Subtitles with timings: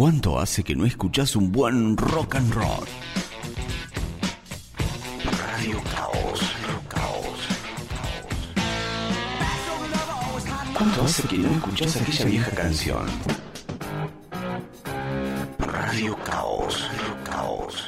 [0.00, 2.86] ¿Cuánto hace que no escuchás un buen rock and roll?
[5.52, 6.40] Radio Caos,
[6.88, 7.40] Caos,
[10.72, 13.06] ¿Cuánto hace que no escuchás aquella vieja canción?
[15.58, 16.88] Radio Caos,
[17.22, 17.84] Caos,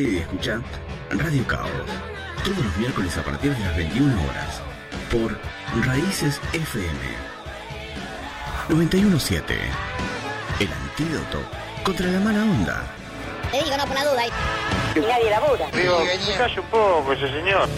[0.00, 0.60] y escucha
[1.10, 1.70] Radio Caos.
[2.44, 4.62] Todos los miércoles a partir de las 21 horas.
[5.10, 5.38] Por
[5.86, 6.98] Raíces FM
[8.68, 9.54] 917.
[10.60, 11.42] El antídoto
[11.84, 12.82] contra la mala onda.
[13.50, 14.26] Te digo, no por la duda.
[14.94, 15.66] Y nadie labura.
[15.72, 17.68] Digo, un poco ese señor.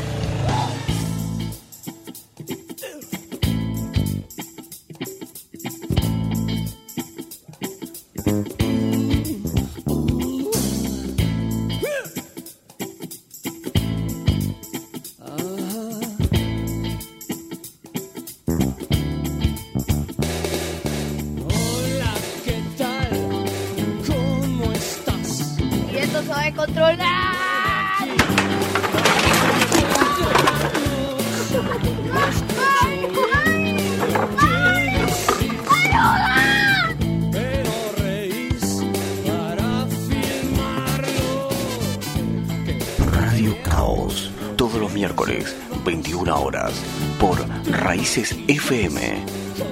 [48.14, 48.96] Raíces FM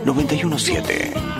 [0.04, 1.31] 917.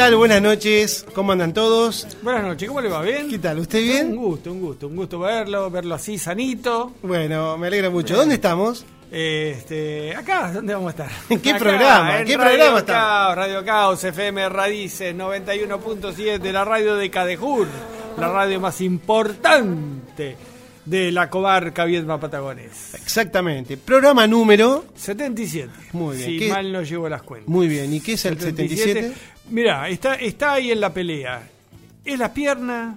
[0.00, 0.16] Tal?
[0.16, 1.04] Buenas noches.
[1.14, 2.06] ¿Cómo andan todos?
[2.22, 3.02] Buenas noches, ¿cómo le va?
[3.02, 3.28] ¿Bien?
[3.28, 3.58] ¿Qué tal?
[3.58, 4.16] ¿Usted Un bien?
[4.16, 6.92] gusto, un gusto, un gusto verlo, verlo así sanito.
[7.02, 8.16] Bueno, me alegra mucho.
[8.16, 8.86] ¿Dónde estamos?
[9.12, 11.10] Este, acá, ¿dónde vamos a estar?
[11.28, 12.18] ¿En qué Acá, programa?
[12.18, 12.92] en ¿Qué Radio programa está?
[12.94, 17.66] Caos, Radio Caos, FM Radices 91.7, la radio de Cadejur,
[18.16, 20.38] la radio más importante
[20.84, 22.94] de la comarca Viedma Patagones.
[22.94, 23.76] Exactamente.
[23.76, 24.86] Programa número.
[24.96, 25.70] 77.
[25.92, 26.28] Muy bien.
[26.30, 27.48] Si ¿Qué- mal no llevo las cuentas.
[27.48, 27.92] Muy bien.
[27.92, 29.12] ¿Y qué es el 77?
[29.50, 31.42] Mirá, está, está ahí en la pelea.
[32.04, 32.96] Es las piernas,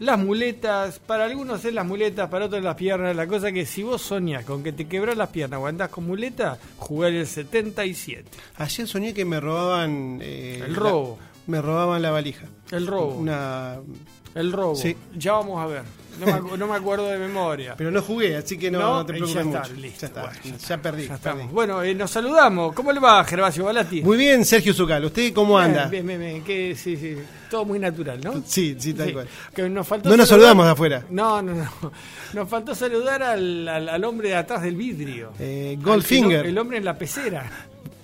[0.00, 3.14] las muletas, para algunos es las muletas, para otros las piernas.
[3.16, 6.04] La cosa que si vos soñás con que te quebras las piernas o andás con
[6.06, 8.24] muleta, jugar el 77.
[8.56, 10.18] Ayer soñé que me robaban.
[10.20, 11.18] eh, El la- robo.
[11.46, 12.46] me robaban la valija.
[12.70, 13.14] El robo.
[13.14, 13.76] Una.
[14.34, 14.74] El robo.
[14.76, 14.96] Sí.
[15.16, 15.82] Ya vamos a ver.
[16.20, 17.74] No me, no me acuerdo de memoria.
[17.76, 20.20] Pero no jugué, así que no, No, no te preocupes ya está, listo, ya está.
[20.20, 21.08] bueno, ya ya, perdí.
[21.08, 21.42] Ya perdí.
[21.50, 22.74] Bueno, eh, nos saludamos.
[22.74, 24.02] ¿Cómo le va, Gervasio Balati?
[24.02, 25.02] Muy bien, Sergio Zucal.
[25.06, 25.86] ¿Usted cómo anda?
[25.86, 26.44] Bien, bien, bien.
[26.44, 27.16] Que, sí, sí.
[27.50, 28.42] Todo muy natural, ¿no?
[28.44, 29.28] Sí, sí, tal Sí, cual.
[29.54, 31.02] que nos faltó No nos saludar- saludamos de afuera.
[31.08, 31.70] No, no, no.
[32.34, 35.32] Nos faltó saludar al, al- al hombre de atrás del vidrio.
[35.38, 36.40] Eh, Goldfinger.
[36.40, 37.50] El, el hombre en la pecera.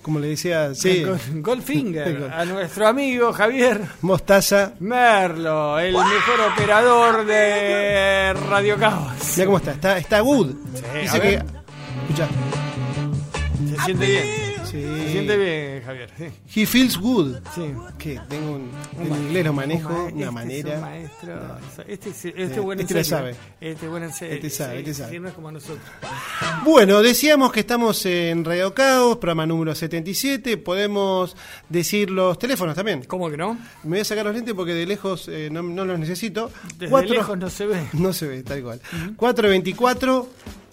[0.09, 1.03] Como le decía, sí.
[1.05, 2.31] Gol- Goldfinger.
[2.35, 4.73] a nuestro amigo Javier Mostaza.
[4.79, 9.13] Merlo, el mejor operador de Radio Caos.
[9.35, 9.71] Mira cómo está.
[9.73, 10.47] Está, está good.
[10.99, 11.33] Dice que.
[11.35, 12.27] Escucha.
[13.77, 14.48] Se siente bien
[15.19, 16.09] siente bien, Javier.
[16.55, 17.37] He feels good.
[17.53, 17.73] Sí.
[17.97, 20.69] Que tengo un, inglés lo manejo, una este manera.
[20.69, 21.35] Es un maestro.
[21.35, 21.83] No.
[21.87, 23.35] Este, este, este buen este lo sabe.
[23.61, 24.31] Este buen ensayo.
[24.31, 25.19] Este sabe, este sabe.
[25.19, 25.79] No es como nosotros.
[26.63, 30.57] Bueno, decíamos que estamos en Radio Caos, programa número 77.
[30.57, 31.35] Podemos
[31.67, 33.03] decir los teléfonos también.
[33.03, 33.53] ¿Cómo que no?
[33.83, 36.51] Me voy a sacar los lentes porque de lejos eh, no, los necesito.
[36.77, 37.79] De lejos no se ve.
[37.99, 38.81] No se ve, tal cual.
[38.93, 39.15] Uh -huh.
[39.17, 40.29] 424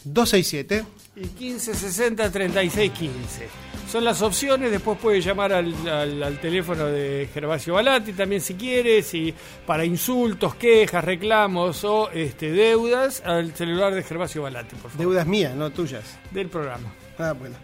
[0.07, 0.85] 267
[1.17, 3.49] y 1560 3615.
[3.91, 8.55] Son las opciones, después puede llamar al, al, al, teléfono de Gervasio Balati también si
[8.55, 9.33] quiere, si
[9.65, 15.07] para insultos, quejas, reclamos o este, deudas, al celular de Gervasio Balati, por favor.
[15.07, 16.19] Deudas mías, no tuyas.
[16.33, 16.93] Del programa.
[17.19, 17.57] Ah, bueno.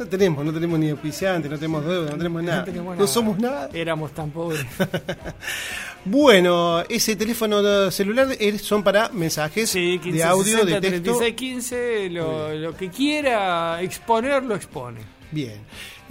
[0.00, 2.58] No tenemos, no tenemos ni auspiciante, no tenemos deuda, no tenemos nada.
[2.60, 3.06] No, tenemos nada.
[3.06, 3.68] somos nada.
[3.72, 4.64] Éramos tan pobres.
[6.04, 11.18] Bueno, ese teléfono celular es- son para mensajes Sí, 15, de audio, 60, de texto.
[11.18, 15.00] 36, 15, lo, lo que quiera exponer, lo expone.
[15.30, 15.58] Bien.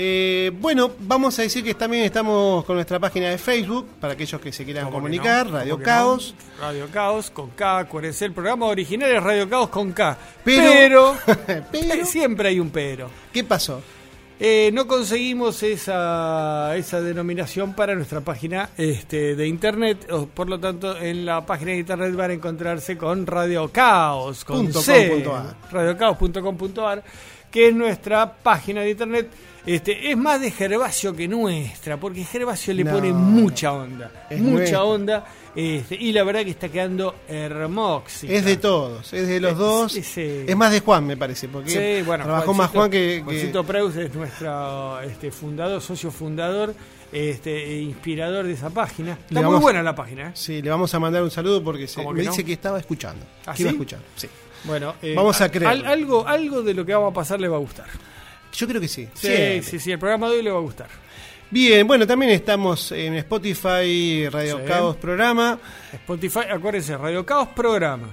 [0.01, 4.39] Eh, bueno, vamos a decir que también estamos con nuestra página de Facebook para aquellos
[4.39, 5.51] que se quieran ¿Cómo que comunicar, no?
[5.57, 6.35] Radio ¿Cómo que Caos.
[6.57, 6.61] no?
[6.67, 10.17] Radio Caos con K, acuérdense, el programa original es Radio Caos con K.
[10.45, 11.17] Pero- Pero,
[11.73, 13.09] Pero- siempre hay un pero.
[13.33, 13.81] ¿Qué pasó?
[14.39, 20.95] Eh, no conseguimos esa, esa denominación para nuestra página este, de internet, por lo tanto
[20.97, 24.71] en la página de internet van a encontrarse con Radio Caos, con
[25.73, 27.03] radiocaos.com.ar,
[27.51, 29.29] que es nuestra página de internet.
[29.65, 34.41] Este, es más de Gervasio que nuestra, porque Gervasio le No, pone mucha onda, mucha
[34.43, 34.83] nuestra.
[34.83, 35.25] onda,
[35.55, 38.25] este, y la verdad que está quedando hermosa.
[38.27, 39.95] Es de todos, es de los Es- dos.
[39.95, 41.69] es, Es, más de Juan, me parece, porque
[41.99, 46.73] Sí, bueno, trabajó más Juan que, que- Preus es nuestro este, fundador, socio fundador,
[47.11, 49.17] este, e inspirador de esa página.
[49.27, 50.29] Está muy buena la página.
[50.29, 50.31] ¿eh?
[50.35, 52.31] Sí, le vamos a mandar un saludo porque se, ¿Cómo me no?
[52.31, 53.25] dice que estaba escuchando.
[53.45, 53.75] ¿Ah, que iba a sí?
[53.77, 53.99] escuchar.
[54.15, 54.27] Sí.
[54.63, 55.87] Bueno, eh, Vamos a al- creerlo.
[55.87, 57.87] algo, algo de lo que vamos a pasar le va a gustar.
[58.53, 59.07] Yo creo que sí.
[59.13, 60.87] Sí, sí, sí, el programa de hoy le va a gustar.
[61.51, 64.63] Bien, bueno, también estamos en Spotify, Radio Sí.
[64.67, 65.57] Caos Programa,
[65.93, 68.09] Spotify, acuérdense, Radio Caos Programa.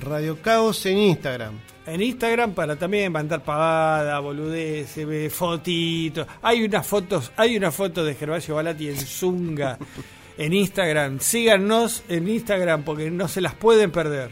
[0.00, 1.54] Radio Caos en Instagram.
[1.86, 6.26] En Instagram para también mandar pavada, boludeces, fotitos.
[6.42, 9.78] Hay unas fotos, hay una foto de Gervasio Balati en Zunga
[10.38, 11.20] en Instagram.
[11.20, 14.30] Síganos en Instagram porque no se las pueden perder.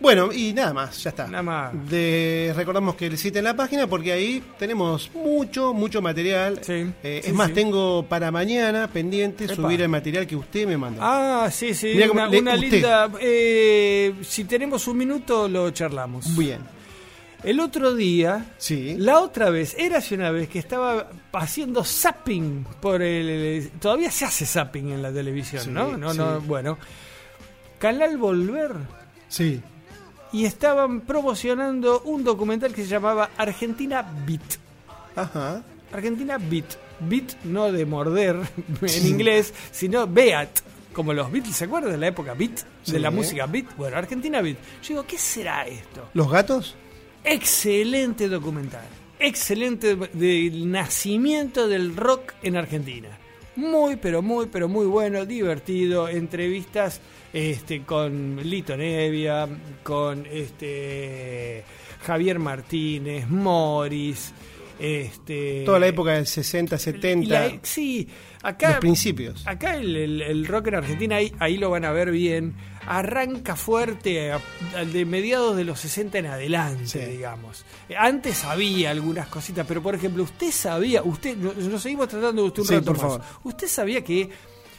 [0.00, 1.26] Bueno, y nada más, ya está.
[1.26, 1.90] Nada más.
[1.90, 6.60] De, recordamos que visiten la página porque ahí tenemos mucho, mucho material.
[6.62, 7.54] Sí, Eh, sí, es más, sí.
[7.54, 9.56] tengo para mañana pendiente Epa.
[9.56, 11.00] subir el material que usted me mandó.
[11.02, 13.10] Ah, sí, sí, Mirá una, le- una linda...
[13.20, 16.36] eh, si tenemos un minuto lo charlamos.
[16.36, 16.60] Bien.
[17.42, 18.94] El otro día, Sí.
[18.98, 23.70] la otra vez, era hace una vez que estaba haciendo zapping por el...
[23.80, 25.96] Todavía se hace zapping en la televisión, ¿no?
[25.96, 26.18] No, sí.
[26.18, 26.78] no, bueno.
[27.78, 28.72] Canal Volver
[29.28, 29.60] Sí.
[30.32, 34.58] Y estaban promocionando un documental que se llamaba Argentina Beat.
[35.16, 35.62] Ajá.
[35.92, 36.76] Argentina Beat.
[37.00, 38.36] Beat no de morder
[38.82, 40.60] en inglés, sino Beat.
[40.92, 42.60] Como los Beatles, ¿se acuerdan de la época Beat?
[42.86, 43.76] De la música Beat.
[43.76, 44.56] Bueno, Argentina Beat.
[44.82, 46.08] Yo digo, ¿qué será esto?
[46.14, 46.74] ¿Los gatos?
[47.24, 48.84] Excelente documental.
[49.20, 53.08] Excelente del nacimiento del rock en Argentina.
[53.58, 56.08] Muy, pero muy, pero muy bueno, divertido.
[56.08, 57.00] Entrevistas
[57.32, 59.48] este, con Lito Nevia,
[59.82, 61.64] con este
[62.06, 64.32] Javier Martínez, Morris,
[64.78, 65.64] este.
[65.64, 67.28] Toda la época del 60, 70.
[67.28, 68.06] la- sí,
[68.42, 68.70] acá.
[68.70, 69.44] Los principios.
[69.46, 72.54] Acá el, el- el rock en Argentina, ahí, ahí lo van a ver bien,
[72.96, 74.40] arranca fuerte a-
[74.84, 76.98] de mediados de los 60 en adelante, Sí.
[77.00, 77.64] digamos.
[77.88, 82.48] Eh, Antes había algunas cositas, pero por ejemplo, usted sabía, usted, nos, seguimos tratando de
[82.48, 83.02] usted un Sí, rato por más.
[83.02, 83.22] favor.
[83.44, 84.30] ¿Usted sabía que,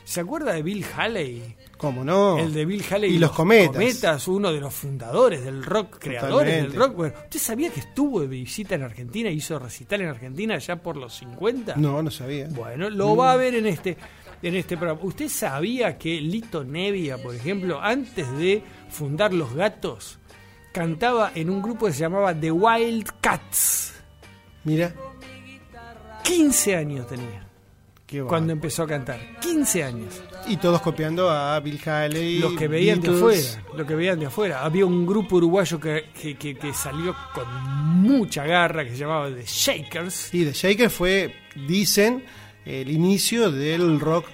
[0.03, 1.55] se acuerda de Bill Haley?
[1.77, 2.39] ¿Cómo no?
[2.39, 4.27] El de Bill Haley Y los cometas.
[4.27, 6.71] uno de los fundadores del rock, creadores Totalmente.
[6.71, 6.95] del rock.
[6.95, 10.97] Bueno, ¿usted sabía que estuvo de visita en Argentina, hizo recital en Argentina ya por
[10.97, 11.75] los 50?
[11.77, 12.47] No, no sabía.
[12.49, 13.95] Bueno, lo va a ver en este
[14.41, 14.99] en este programa.
[15.03, 20.19] ¿Usted sabía que Lito Nevia, por ejemplo, antes de fundar Los Gatos,
[20.71, 23.93] cantaba en un grupo que se llamaba The Wild Cats?
[24.63, 24.93] Mira.
[26.23, 27.45] 15 años tenía
[28.05, 29.19] Qué cuando empezó a cantar.
[29.39, 30.21] 15 años.
[30.47, 32.39] Y todos copiando a Bill Haley.
[32.39, 34.63] Los que veían de afuera, los que veían de afuera.
[34.63, 37.45] Había un grupo uruguayo que, que, que- que salió con
[38.01, 40.33] mucha garra que se llamaba The Shakers.
[40.33, 41.35] Y The Shaker fue,
[41.67, 42.23] dicen,
[42.65, 44.25] el inicio del rock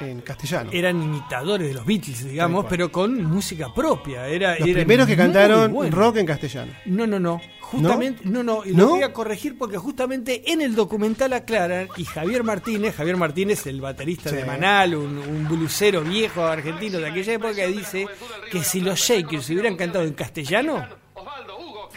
[0.00, 0.70] en castellano.
[0.72, 4.26] Eran imitadores de los Beatles, digamos, pero con música propia.
[4.28, 6.72] Era, Los eran primeros que cantaron rock en castellano.
[6.84, 7.40] No, no, no.
[7.60, 8.84] Justamente, no, no, y ¿No?
[8.84, 13.66] lo voy a corregir porque justamente en el documental aclaran, y Javier Martínez, Javier Martínez,
[13.66, 14.36] el baterista Sí.
[14.36, 18.06] de Manal, un, un blusero viejo argentino de aquella época, dice
[18.52, 20.86] que si los Shakers hubieran cantado en castellano.
[21.14, 21.88] Osvaldo, Hugo,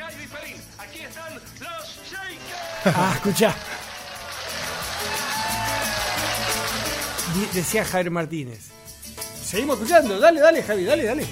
[7.53, 8.69] Decía Javier Martínez.
[9.43, 11.25] Seguimos escuchando, dale, dale, Javi, dale, dale.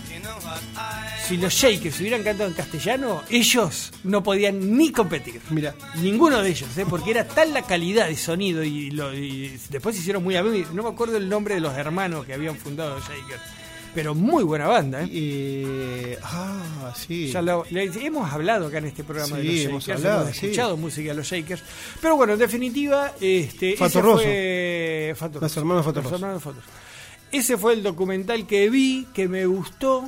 [1.28, 5.40] Si los Shakers hubieran cantado en castellano, ellos no podían ni competir.
[5.52, 5.76] Mira.
[5.98, 6.86] Ninguno de ellos, ¿eh?
[6.90, 10.74] porque era tal la calidad de sonido y, lo- y después se hicieron muy amigos.
[10.74, 13.42] No me acuerdo el nombre de los hermanos que habían fundado los Shakers,
[13.98, 15.02] pero muy buena banda.
[15.02, 15.10] ¿eh?
[15.12, 17.32] Eh, ah, sí.
[17.32, 20.38] Ya lo- le- hemos hablado acá en este programa de los hemos Shakers, hablado, hemos
[20.38, 20.46] sí.
[20.46, 21.64] escuchado música de los Shakers.
[22.00, 23.88] Pero bueno, en definitiva, este, ese fue
[25.10, 25.60] Los Fatorroso.
[26.16, 26.72] hermanos Fatorroso.
[27.32, 30.08] Ese fue el documental que vi, que me gustó,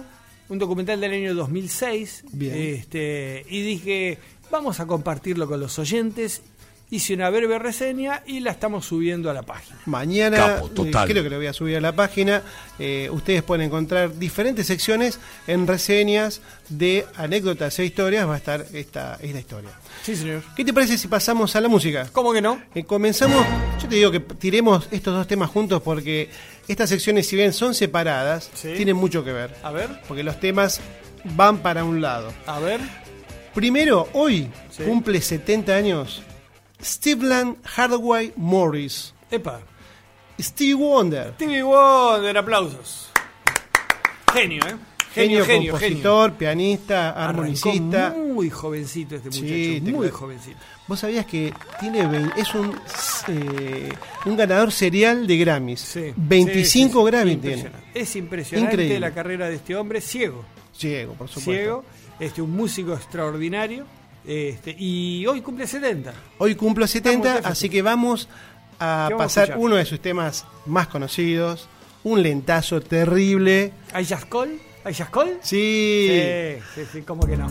[0.50, 2.26] un documental del año 2006.
[2.32, 2.56] Bien.
[2.56, 4.20] Este, y dije,
[4.52, 6.44] vamos a compartirlo con los oyentes.
[6.92, 9.78] Hice una breve reseña y la estamos subiendo a la página.
[9.86, 11.08] Mañana, Capo, eh, total.
[11.08, 12.42] creo que lo voy a subir a la página.
[12.80, 18.28] eh, ustedes pueden encontrar diferentes secciones en reseñas de anécdotas e historias.
[18.28, 19.70] Va a estar esta, esta historia.
[20.04, 20.42] Sí, señor.
[20.56, 22.08] ¿Qué te parece si pasamos a la música?
[22.12, 22.62] ¿Cómo que no?
[22.74, 23.46] Eh, comenzamos,
[23.82, 26.30] yo te digo que tiremos estos dos temas juntos porque
[26.68, 28.74] estas secciones, si bien son separadas, Sí.
[28.76, 29.56] tienen mucho que ver.
[29.62, 30.80] A ver, Porque los temas
[31.36, 32.32] van para un lado.
[32.48, 32.80] a ver.
[33.54, 34.84] Primero, hoy Sí.
[34.84, 36.22] cumple 70 años
[36.82, 39.14] Stephen Hardaway Morris.
[39.32, 39.62] Epa.
[40.40, 41.34] Stevie Wonder.
[41.36, 43.10] Stevie Wonder, aplausos.
[44.34, 44.76] Genio, ¿eh?
[45.14, 48.16] Genio, Genio, genio, compositor, pianista, Arrancó armonicista.
[48.16, 50.18] muy jovencito este muchacho, Sí, muy creo.
[50.20, 50.58] jovencito.
[50.88, 52.76] Vos sabías que tiene es un,
[53.28, 53.90] eh,
[54.26, 55.80] un ganador serial de Grammys.
[55.80, 57.72] Sí, 25 sí, sí, Grammys tiene.
[57.96, 59.00] Es impresionante Increíble.
[59.00, 60.46] la carrera de este hombre, ciego,
[60.78, 61.52] Ciego, por supuesto.
[61.52, 61.86] ciego,
[62.20, 63.86] este, un músico extraordinario,
[64.26, 66.14] este, y hoy cumple 70.
[66.38, 67.46] Hoy cumplo 70, lejos.
[67.52, 68.28] así que vamos
[68.80, 71.68] a ¿Qué vamos a pasar uno de sus temas más conocidos.
[72.04, 73.74] Un lentazo terrible.
[73.94, 74.58] ¿Hay Call?
[74.86, 75.38] ¿Hay Call?
[75.42, 76.08] Sí.
[76.10, 77.48] sí, sí, sí, ¿cómo que no?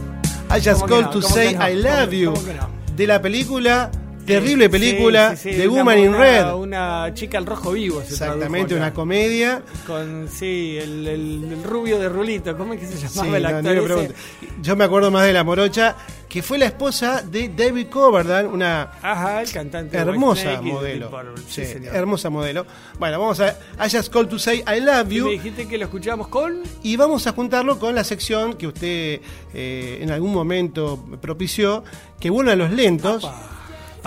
[0.50, 1.68] I just to ¿Cómo say no?
[1.68, 2.32] I love ¿Cómo- you.
[2.32, 2.68] no?
[2.96, 3.90] De la película,
[4.34, 6.52] terrible película, Sí, sí, sí, The una- Woman in Red.
[6.54, 8.00] Una chica al rojo vivo.
[8.02, 9.62] se Exactamente, una comedia.
[9.86, 13.76] Con, sí, el, el- el rubio de Rulito, ¿cómo es que se llamaba el actor
[14.00, 14.14] ese?
[14.62, 15.96] Yo me acuerdo más de la morocha,
[16.28, 20.62] que fue la esposa de David Coverdale, una Ajá, el cantante de hermosa y de
[20.72, 21.10] modelo.
[21.48, 21.94] Señor.
[21.96, 22.66] hermosa modelo.
[22.98, 23.48] Bueno, vamos a
[23.84, 25.24] I just called to say I love Y you.
[25.26, 26.62] me dijiste que lo escuchábamos con...
[26.82, 29.20] Y vamos a juntarlo con la sección que usted
[29.54, 31.82] eh, en algún momento propició,
[32.20, 33.26] que vuelven a los lentos.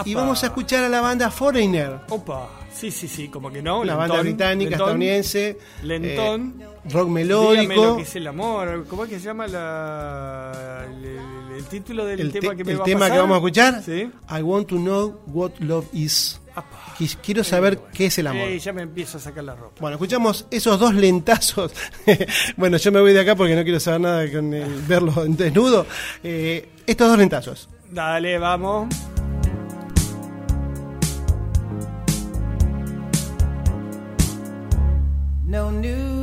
[0.06, 3.82] Y vamos a escuchar a la banda Foreigner, Opa, sí, sí, sí, como que no.
[3.82, 5.58] una lentón, banda británica, lentón, estadounidense.
[5.84, 6.56] Lentón.
[6.60, 7.74] eh, rock Dígame melódico.
[7.86, 8.86] lo que es el amor.
[8.90, 10.86] ¿Cómo es que se llama la,
[11.58, 13.16] el, título del El, te- tema que me el va tema a pasar?
[13.16, 14.10] que vamos a escuchar, Sí.
[14.38, 16.40] I want to know what love is.
[16.56, 16.68] Apa.
[17.24, 18.44] Quiero saber qué es el amor.
[18.48, 19.76] Eh, ya me empiezo a sacar la ropa.
[19.80, 21.72] Bueno, escuchamos esos dos lentazos.
[22.58, 25.86] bueno, yo me voy de acá porque no quiero saber nada con el verlo desnudo.
[26.24, 27.70] Eh, estos dos lentazos.
[27.90, 28.94] Dale, vamos.
[35.52, 36.21] No New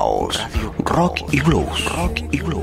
[0.00, 0.40] Caos.
[0.78, 1.84] Rock y blues.
[1.94, 2.59] Rock y blues.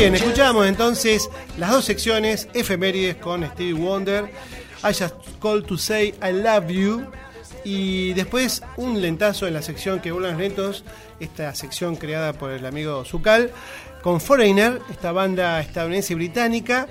[0.00, 4.30] Bien, escuchamos entonces las dos secciones efemérides con Stevie Wonder.
[4.82, 7.04] I just called to say I love you.
[7.64, 10.84] Y después un lentazo en la sección que vuelven los lentos,
[11.20, 13.50] esta sección creada por el amigo Zucal,
[14.00, 16.86] con Foreigner, esta banda estadounidense británica,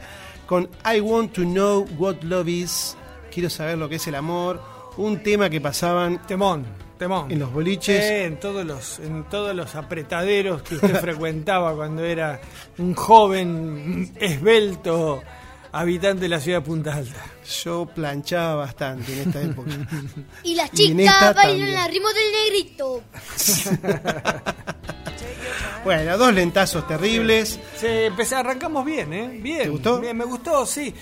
[0.46, 2.96] con I want to know what love is,
[3.34, 4.62] quiero saber lo que es el amor,
[4.98, 6.64] un tema que pasaban Temón,
[7.00, 7.32] temón.
[7.32, 8.04] en los boliches.
[8.04, 12.40] Eh, en todos los en todos los apretaderos que usted frecuentaba cuando era
[12.78, 15.24] un joven esbelto
[15.72, 17.26] habitante de la ciudad de Punta Alta.
[17.64, 19.72] Yo planchaba bastante en esta época.
[20.44, 23.04] Y las chicas bailan al ritmo del negrito.
[25.84, 27.60] bueno, dos lentazos terribles.
[27.78, 29.40] Se empecé, arrancamos bien, ¿eh?
[29.42, 29.64] Bien.
[29.64, 30.00] ¿Te gustó?
[30.00, 30.94] Bien, me gustó, sí.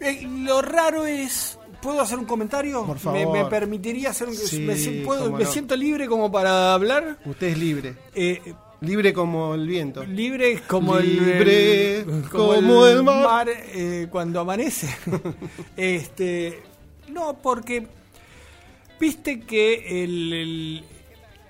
[0.00, 1.58] Eh, lo raro es.
[1.84, 2.84] ¿Puedo hacer un comentario?
[2.84, 3.32] Por ¿Me, favor.
[3.38, 5.50] me permitiría hacer un Sí, me, si- puedo- cómo me no.
[5.50, 7.18] siento libre como para hablar?
[7.26, 7.94] Usted es libre.
[8.14, 8.40] Eh,
[8.80, 10.04] Libre como el viento.
[10.04, 13.48] libre como Libre el, como el mar.
[13.48, 14.88] eh, cuando amanece.
[15.76, 16.62] este,
[17.08, 17.86] no, porque
[19.00, 20.84] viste que el, el-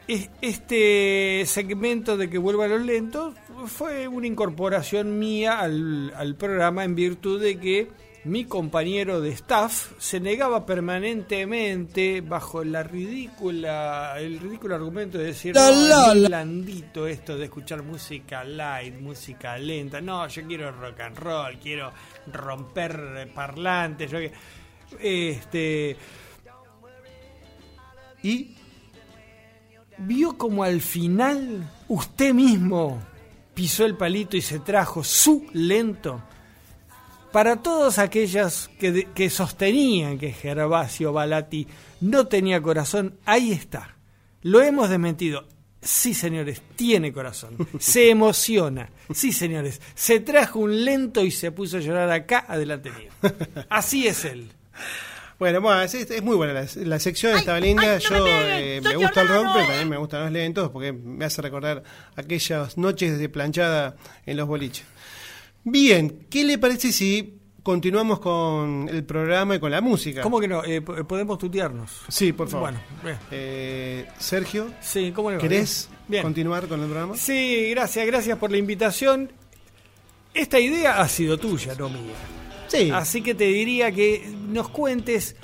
[0.07, 3.35] es- este segmento de que vuelvan los lentos
[3.67, 7.89] fue una incorporación mía al, al programa en virtud de que
[8.25, 15.55] mi compañero de staff se negaba permanentemente bajo la ridícula el ridículo argumento de decir
[15.55, 16.47] La,
[17.07, 20.01] esto de escuchar música light, música lenta.
[20.01, 21.93] No, yo quiero rock and roll, quiero
[22.33, 24.19] romper parlantes, yo
[25.01, 25.97] este
[28.23, 28.55] Y
[29.99, 33.03] vio como al final usted mismo
[33.53, 36.23] pisó el palito y se trajo su lento.
[37.35, 41.67] Para todos aquellas que, de- que sostenían que Gervasio Balati
[42.01, 43.97] no tenía corazón, ahí está.
[44.43, 45.49] Lo hemos desmentido.
[45.83, 47.57] Sí, señores, tiene corazón.
[47.81, 48.89] Se emociona.
[49.13, 53.11] Sí, señores, se trajo un lento y se puso a llorar acá adelante mío.
[53.69, 54.53] Así es él.
[55.41, 57.99] bueno, bueno, es, es muy buena la, la sección, estaba linda.
[57.99, 61.43] Yo eh, me gusta el rock, pero también me gustan los lentos porque me hace
[61.43, 61.83] recordar
[62.15, 64.87] aquellas noches de planchada en los boliches.
[65.65, 70.21] Bien, ¿qué le parece si continuamos con el programa y con la música?
[70.21, 70.63] ¿Cómo que no?
[70.65, 71.91] Eh, po- podemos tutearnos.
[72.09, 72.71] Sí, por favor.
[72.73, 73.17] Bueno, bien.
[73.31, 75.43] Eh, Sergio, Sí, ¿cómo le va?
[75.43, 76.23] ¿querés Bien.
[76.23, 77.17] continuar con el programa?
[77.17, 79.33] Sí, gracias, gracias por la invitación.
[80.35, 82.15] Esta idea ha sido tuya, no mía.
[82.69, 82.91] Sí.
[82.93, 85.37] Así que te diría que nos cuentes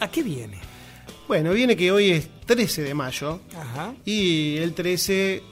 [0.00, 0.58] a qué viene.
[1.28, 3.40] Bueno, viene que hoy es 13 de mayo.
[3.54, 3.92] Ajá.
[4.06, 5.42] Y el 13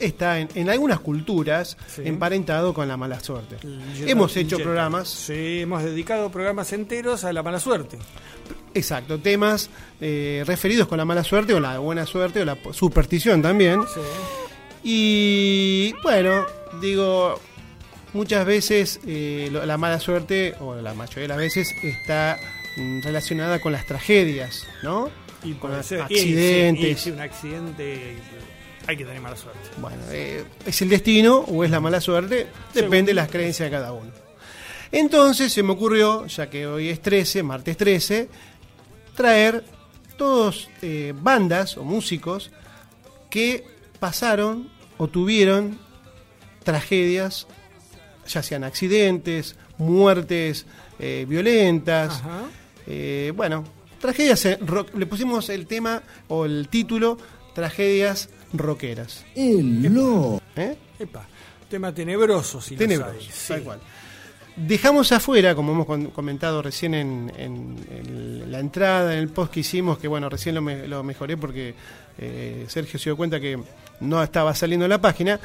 [0.00, 2.02] está en, en algunas culturas Sí.
[2.06, 3.56] emparentado con la mala suerte.
[3.62, 7.98] Yo Hemos hecho programas, Sí, hemos dedicado programas enteros a la mala suerte.
[8.74, 9.68] exacto, temas
[10.00, 13.82] eh, referidos con la mala suerte o la buena suerte o la superstición también.
[13.94, 14.00] Sí.
[14.84, 16.46] Y bueno,
[16.80, 17.38] digo,
[18.14, 22.38] muchas veces eh, la mala suerte, o la mayoría de las veces, está
[22.78, 25.10] mm, relacionada con las tragedias, ¿no?
[25.46, 27.06] Y puede ser- accidentes.
[27.06, 28.16] y- y un accidente
[28.86, 29.60] hay que tener mala suerte.
[29.78, 32.46] Bueno, eh, ¿es el destino o es la mala suerte?
[32.74, 34.10] Depende de las creencias de cada uno.
[34.92, 38.28] Entonces se me ocurrió, ya que hoy es 13, martes 13,
[39.16, 39.64] traer
[40.16, 42.50] todos eh, bandas o músicos
[43.28, 43.64] que
[43.98, 45.78] pasaron o tuvieron
[46.62, 47.46] tragedias,
[48.28, 50.66] ya sean accidentes, muertes
[50.98, 52.42] eh, violentas, Ajá.
[53.34, 53.64] bueno,
[54.00, 57.18] tragedias, rock- le pusimos el tema o el título,
[57.54, 59.24] tragedias rockeras.
[60.56, 60.76] ¿eh?
[60.98, 61.26] Epa,
[61.68, 63.34] tema tenebroso, si lo Tenebroso, sabes.
[63.34, 63.48] Sí.
[63.52, 63.80] tal cual.
[64.56, 69.60] Dejamos afuera, como hemos comentado recién en, en- en la entrada, en el post que
[69.60, 71.74] hicimos, que bueno, recién lo, me- lo mejoré porque
[72.18, 73.58] eh, Sergio se dio cuenta que
[74.00, 75.38] no estaba saliendo en la página.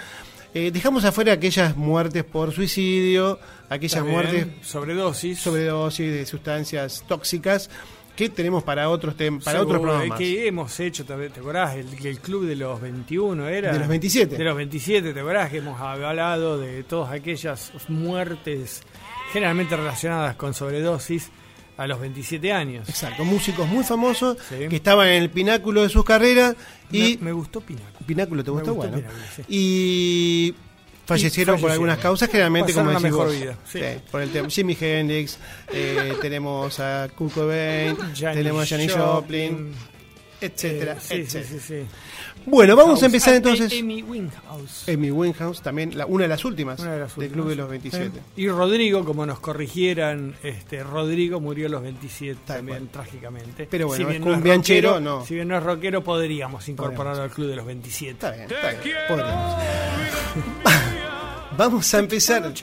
[0.53, 3.37] Eh, dejamos afuera aquellas muertes por suicidio,
[3.69, 5.39] aquellas bien, muertes sobredosis.
[5.39, 7.69] sobredosis de sustancias tóxicas
[8.15, 10.17] que tenemos para otros tem- para Seguro, otros programas.
[10.19, 11.75] que hemos hecho, ¿te acordás?
[11.75, 13.71] El, el club de los 21 era.
[13.73, 14.37] De los 27.
[14.37, 15.49] De los 27, ¿te acordás?
[15.49, 18.81] Que hemos hablado de todas aquellas muertes
[19.31, 21.29] generalmente relacionadas con sobredosis
[21.77, 22.87] a los 27 años.
[22.89, 24.67] Exacto, músicos muy famosos Sí.
[24.69, 26.55] que estaban en el pináculo de sus carreras
[26.91, 27.85] y me, me gustó Pinaco.
[28.05, 28.73] Pináculo, ¿te Me gustó?
[28.75, 29.07] gustó bueno.
[29.07, 29.43] Pináculo, sí.
[29.47, 30.53] Y
[31.15, 33.39] fallecieron por algunas causas, generalmente Pasaron como decís mejor vos.
[33.39, 33.79] vida, sí.
[33.79, 34.49] Sí, por el tema.
[34.49, 35.37] Jimi Hendrix,
[35.73, 39.73] eh, tenemos a Kurt Cobain, tenemos a Janis Joplin, Joplin,
[40.41, 41.45] etcétera, eh, sí, etcétera.
[41.49, 41.85] sí, sí, sí.
[42.43, 43.03] Bueno, vamos House.
[43.03, 43.71] a empezar entonces.
[43.79, 44.89] Amy Winehouse.
[44.89, 47.29] Amy Winehouse, también la- una de las últimas Una de las del.
[47.29, 48.09] Club de los 27.
[48.15, 48.41] Sí.
[48.41, 52.89] Y Rodrigo, como nos corrigieran, este Rodrigo murió a los 27 Tal también, cual.
[52.89, 53.67] trágicamente.
[53.69, 55.23] Pero bueno, es no cumbianchero, rockero, no.
[55.27, 57.29] Si bien no es rockero, podríamos incorporarlo Podríamos.
[57.31, 58.11] al club de los 27.
[58.13, 58.95] Está bien, está bien.
[59.07, 59.55] Podríamos.
[61.57, 62.53] Vamos a empezar.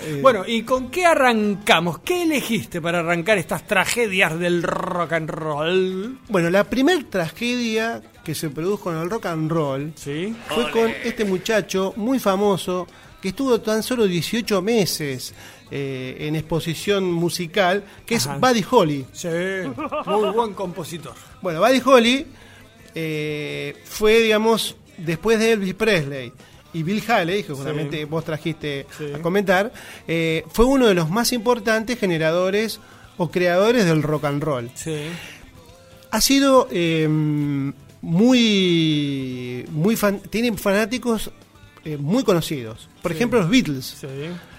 [0.00, 1.98] Eh, Bueno, ¿y con qué arrancamos?
[1.98, 6.18] ¿Qué elegiste para arrancar estas tragedias del rock and roll?
[6.28, 10.34] Bueno, la primer tragedia que se produjo en el rock and roll ¿Sí?
[10.48, 12.86] fue con este muchacho muy famoso
[13.20, 15.34] que estuvo tan solo 18 meses
[15.70, 18.34] eh, en exposición musical, que Ajá.
[18.34, 19.06] es Buddy Holly.
[19.12, 19.28] Sí,
[20.06, 21.14] muy buen compositor.
[21.42, 22.26] Bueno, Buddy Holly
[22.94, 26.32] eh, fue, digamos, después de Elvis Presley
[26.74, 29.06] y Bill Haley, que justamente vos trajiste Sí.
[29.14, 29.72] a comentar,
[30.06, 32.80] eh, fue uno de los más importantes generadores
[33.16, 34.70] o creadores del rock and roll.
[34.74, 35.06] Sí.
[36.10, 37.08] Ha sido eh,
[38.02, 41.30] muy, muy fan- tiene fanáticos
[41.84, 42.88] eh, muy conocidos.
[43.02, 43.96] Por ejemplo, los Beatles.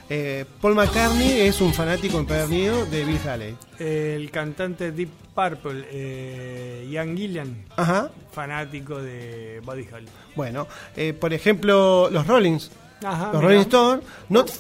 [0.10, 3.56] Eh, Paul McCartney es un fanático empedernido de Bill Haley.
[3.80, 8.12] El cantante Deep Purple, eh, Ian Gillan, Ajá.
[8.32, 10.08] fanático de Buddy Holly.
[10.36, 12.72] Bueno, eh, por ejemplo, los Rollings.
[13.04, 13.42] Ajá, los.
[13.44, 14.52] Rolling Stones, Not,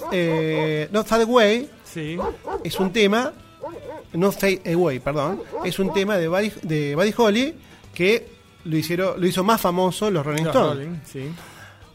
[0.91, 2.17] Not Fade Away Sí.
[2.63, 3.31] es un tema,
[4.13, 7.53] Not Fade Away, perdón, es un tema de Buddy, de Buddy Holly
[7.93, 8.27] que
[8.65, 10.85] lo, hicieron, lo hizo más famoso los Rolling Los Stones.
[10.85, 11.31] Rolling, sí.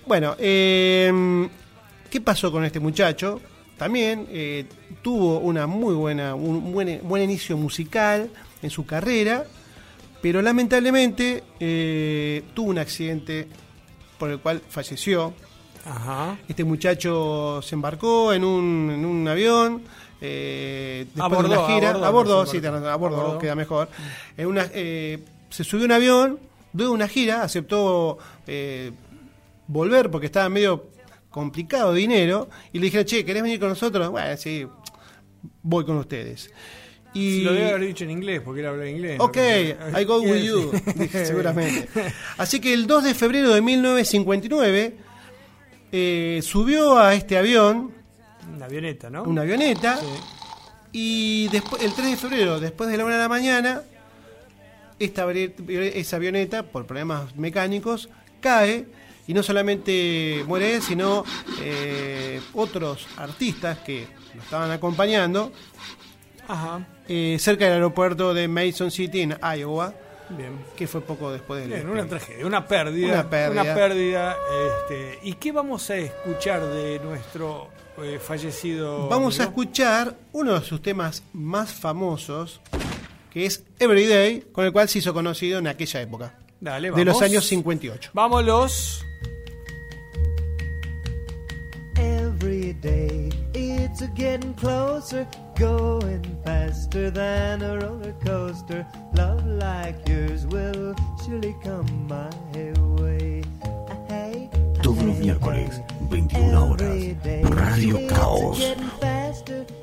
[0.06, 1.48] Bueno, eh,
[2.10, 3.40] ¿qué pasó con este muchacho?
[3.78, 4.66] También eh,
[5.00, 8.30] tuvo una muy buena, un buen, buen inicio musical
[8.62, 9.46] en su carrera,
[10.20, 13.48] pero lamentablemente eh, tuvo un accidente
[14.18, 15.32] por el cual falleció.
[15.86, 16.36] Ajá.
[16.46, 19.82] Este muchacho se embarcó en un, en un avión.
[20.20, 23.38] Eh, después Abordó, de una gira, abordó, abordó, sí, abordó, Abordó.
[23.38, 23.88] queda mejor.
[24.36, 26.38] En una, eh, se subió a un avión,
[26.72, 28.92] de una gira, aceptó eh,
[29.66, 30.88] volver porque estaba medio
[31.30, 34.08] complicado dinero y le dijeron, che, ¿querés venir con nosotros?
[34.10, 34.66] Bueno, sí,
[35.62, 36.50] voy con ustedes.
[37.12, 39.18] Y Lo debe haber dicho en inglés, porque él habla inglés.
[39.20, 39.36] Ok,
[39.98, 41.88] I go with you, dije seguramente.
[42.38, 44.96] Así que el 2 de febrero de 1959
[45.92, 47.92] eh, subió a este avión,
[48.54, 49.24] Una avioneta, ¿no?
[49.24, 50.06] una avioneta, Sí.
[50.92, 53.82] y después, el 3 de febrero, después de la una de la mañana,
[55.00, 58.08] esta, esa avioneta, por problemas mecánicos,
[58.40, 58.86] cae
[59.30, 61.24] y no solamente muere él, sino
[61.62, 65.52] eh, otros artistas que lo estaban acompañando
[66.48, 66.84] Ajá.
[67.06, 69.94] eh, cerca del aeropuerto de Mason City, en Iowa,
[70.30, 70.58] Bien.
[70.74, 73.12] que fue poco después del Bien, una tragedia, una pérdida.
[73.12, 73.62] Una pérdida.
[73.62, 77.68] Una pérdida, este, ¿Y qué vamos a escuchar de nuestro
[78.02, 79.06] eh, fallecido?
[79.06, 82.60] Vamos a escuchar uno de sus temas más famosos,
[83.32, 87.22] que es Everyday, con el cual se hizo conocido en aquella época, Dale, de los
[87.22, 88.10] años 58.
[88.12, 89.06] Vámonos.
[91.96, 95.26] Every day it's a getting closer,
[95.58, 98.86] going faster than a roller coaster.
[99.14, 100.94] Love like yours will
[101.24, 102.30] surely come my
[103.00, 103.42] way.
[104.08, 104.50] Hey,
[104.82, 105.84] Todos los hey, miércoles, hey.
[106.08, 108.60] 21 horas, Every day Radio it's Caos.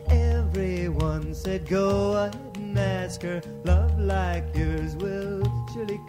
[0.09, 3.41] Everyone said go ahead and ask her.
[3.63, 5.43] Love like yours will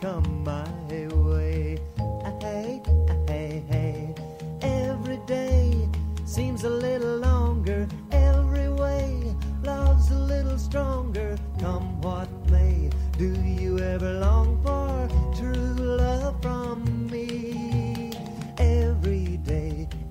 [0.01, 1.79] come my way.
[2.25, 4.15] Ah, hey, ah, hey, hey.
[4.63, 5.89] Every day
[6.25, 7.87] seems a little longer.
[8.11, 11.37] Every way love's a little stronger.
[11.61, 17.48] Come what may, do you ever long for true love from me?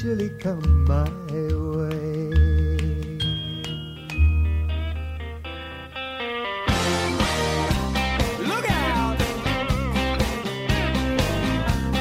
[0.00, 1.04] surely come my
[1.76, 2.30] way.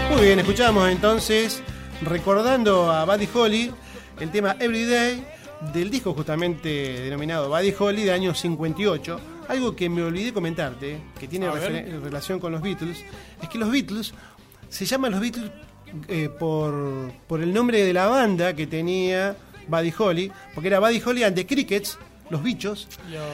[0.10, 1.64] Muy bien, escuchamos entonces,
[2.02, 3.72] recordando a Buddy Holly,
[4.20, 5.26] el tema Everyday,
[5.74, 9.20] del disco justamente denominado Buddy Holly de año 58.
[9.48, 13.04] Algo que me olvidé comentarte, que tiene relación con los Beatles,
[13.42, 14.14] es que los Beatles
[14.70, 15.52] se llaman los Beatles
[16.08, 19.36] eh, por, por el nombre de la banda que tenía
[19.68, 21.98] Buddy Holly, porque era Buddy Holly and the Crickets,
[22.30, 22.88] los bichos,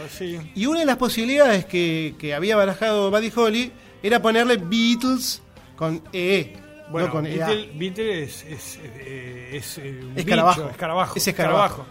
[0.09, 0.39] sí.
[0.55, 3.71] y una de las posibilidades que, que había barajado Buddy Holly
[4.03, 5.41] era ponerle Beatles
[5.75, 6.55] con EE,
[6.91, 7.47] Bueno, no con EA.
[7.47, 10.61] Beatle, Beatle es, es, eh, es, eh, un Escarabajo.
[10.61, 11.13] bicho, escarabajo.
[11.17, 11.85] Es escarabajo.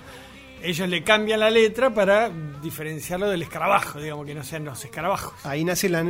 [0.67, 2.29] Ellos le cambian la letra para
[2.61, 5.33] diferenciarlo del escarabajo, digamos que no sean los escarabajos.
[5.45, 6.03] Ahí nace la,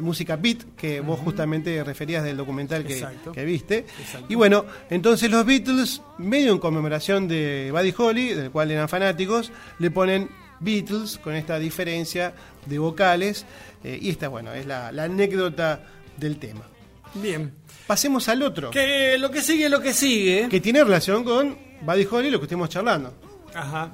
[0.00, 3.78] música beat que vos justamente referías del documental que, viste.
[3.98, 4.26] Exacto.
[4.28, 9.50] Y bueno, entonces los Beatles, medio en conmemoración de Buddy Holly, del cual eran fanáticos,
[9.80, 10.30] le ponen
[10.60, 12.34] Beatles con esta diferencia
[12.66, 13.46] de vocales.
[13.82, 15.82] eh, y esta, bueno, es la, la anécdota
[16.16, 16.68] del tema.
[17.14, 17.52] Bien.
[17.88, 20.48] Pasemos al otro, Que lo que sigue, lo que sigue.
[20.48, 23.27] que tiene relación con Buddy Holly, lo que estuvimos charlando.
[23.58, 23.88] Ajá.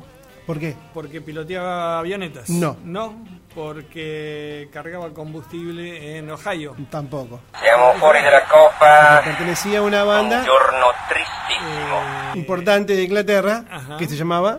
[0.47, 0.77] ¿Por qué?
[0.93, 2.51] Porque piloteaba avionetas.
[2.51, 2.77] No.
[2.85, 3.25] No,
[3.55, 6.77] porque cargaba combustible en Ohio.
[6.91, 7.41] Tampoco.
[7.63, 12.03] Siamo fuori dalla Coppa, Pertenecía a una un banda giorno tristissimo.
[12.35, 13.97] importante de Inglaterra Ajá.
[13.97, 14.59] que se llamaba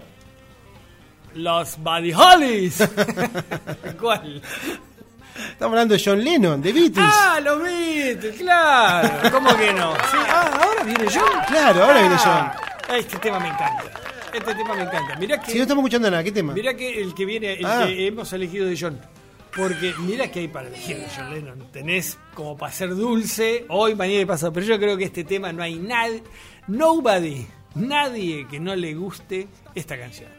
[1.35, 2.89] Los Buddy Hollies.
[4.01, 4.41] ¿Cuál?
[5.51, 7.05] Estamos hablando de John Lennon, de Beatles.
[7.13, 9.09] Ah, los Beatles, claro.
[9.31, 9.93] ¿Cómo que no?
[9.93, 11.41] Sí, Ah, ahora viene John.
[11.47, 12.55] Claro, ahora viene Ah,
[12.97, 13.83] Este tema me encanta.
[14.37, 15.15] Este tema me encanta.
[15.17, 16.53] Mirá que, Si no estamos escuchando nada, ¿qué tema?
[16.53, 17.85] mirá que el que viene, el Ah.
[17.87, 18.99] que hemos elegido de John.
[19.55, 21.71] Porque mirá que hay para elegir de John Lennon.
[21.71, 24.51] Tenés como para ser dulce, hoy, mañana y pasado.
[24.51, 26.21] Pero yo creo que este tema no hay nadie,
[26.67, 27.45] nobody,
[27.75, 30.29] nadie que no le guste esta canción.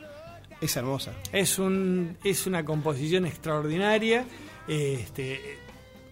[0.61, 1.13] Es hermosa.
[1.33, 4.25] Es, un, es una composición extraordinaria,
[4.69, 5.59] este,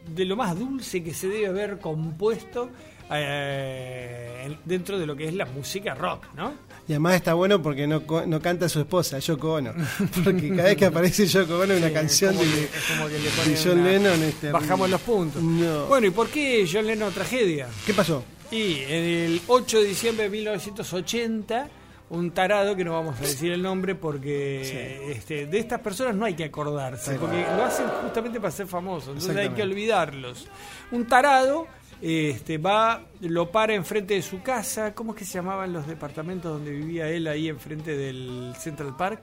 [0.07, 2.71] de lo más dulce que se debe haber compuesto
[3.11, 6.55] eh, en- dentro de lo que es la música rock, ¿no?
[6.87, 9.73] Y además está bueno porque no, no canta su esposa, Yoko Ono.
[10.25, 13.63] Porque cada vez que aparece Yoko Ono una Sí, canción de, que- que le de
[13.65, 14.13] John una- Lennon.
[14.23, 14.53] es terrible.
[14.53, 15.43] Bajamos los puntos.
[15.43, 15.87] No.
[15.87, 17.69] Bueno, ¿y por qué John Lennon tragedia?
[17.87, 18.23] ¿Qué pasó?
[18.51, 21.69] Y en el 8 de diciembre de 1980,
[22.11, 26.27] un tarado, que no vamos a decir el nombre porque este, de estas personas no
[26.27, 27.19] hay que acordarse, Sí.
[27.19, 30.47] porque lo hacen justamente para ser famosos, entonces hay que olvidarlos.
[30.93, 31.67] Un tarado
[32.03, 36.53] este, va, lo para enfrente de su casa, ¿cómo es que se llamaban los departamentos
[36.53, 39.21] donde vivía él ahí enfrente del Central Park?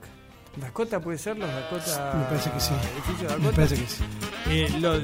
[0.56, 1.38] ¿Dakota puede ser?
[1.38, 2.12] ¿Los Dakota?
[2.18, 2.72] Me parece que sí.
[3.42, 4.02] Me parece que sí.
[4.50, 5.00] Eh, lo-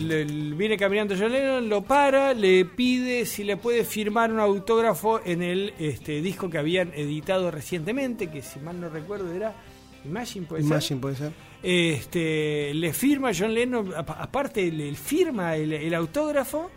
[0.56, 5.42] viene caminando John Lennon, lo para, le pide si le puede firmar un autógrafo en
[5.42, 9.54] el este, disco que habían editado recientemente, que si mal no recuerdo era
[10.04, 10.70] Imagine, puede ser.
[10.72, 11.32] Imagine puede ser.
[11.62, 16.70] Este, le firma John Lennon, apa- aparte le firma el, el autógrafo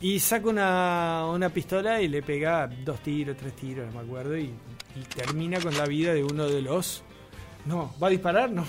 [0.00, 4.36] y saca una, una pistola y le pega dos tiros, tres tiros, no me acuerdo,
[4.36, 4.44] y,
[4.96, 7.02] y termina con la vida de uno de los...
[7.66, 8.50] No, ¿va a disparar?
[8.54, 8.64] No.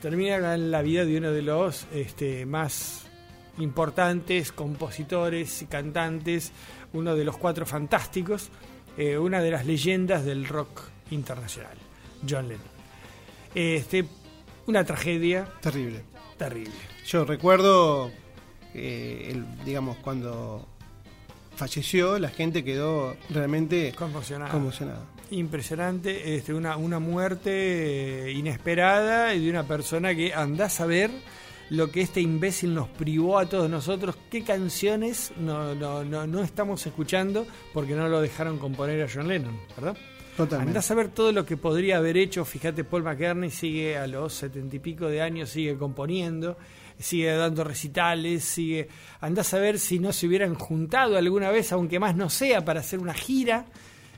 [0.00, 3.06] Termina con la vida de uno de los este, más
[3.58, 6.52] importantes compositores y cantantes,
[6.92, 8.50] uno de los cuatro fantásticos,
[8.96, 11.76] eh, una de las leyendas del rock internacional,
[12.28, 12.66] John Lennon.
[13.54, 14.04] Este,
[14.66, 16.02] una tragedia Terrible.
[16.36, 16.74] terrible.
[17.06, 18.12] Yo recuerdo,
[18.74, 20.66] eh, el- digamos, cuando
[21.56, 24.50] falleció, la gente quedó realmente Conmocionada.
[24.52, 25.00] conmocionada.
[25.30, 31.10] Impresionante, este, una, una muerte eh, inesperada y de una persona que andás a ver
[31.70, 36.42] lo que este imbécil nos privó a todos nosotros, qué canciones no, no, no, no
[36.42, 39.96] estamos escuchando porque no lo dejaron componer a John Lennon, ¿verdad?
[40.34, 40.70] Totalmente.
[40.70, 42.44] Andás a ver todo lo que podría haber hecho.
[42.44, 46.56] Fíjate, Paul McCartney sigue a los setenta y pico de años, sigue componiendo,
[46.98, 48.88] sigue dando recitales, sigue.
[49.20, 52.80] Andás a ver si no se hubieran juntado alguna vez, aunque más no sea, para
[52.80, 53.66] hacer una gira.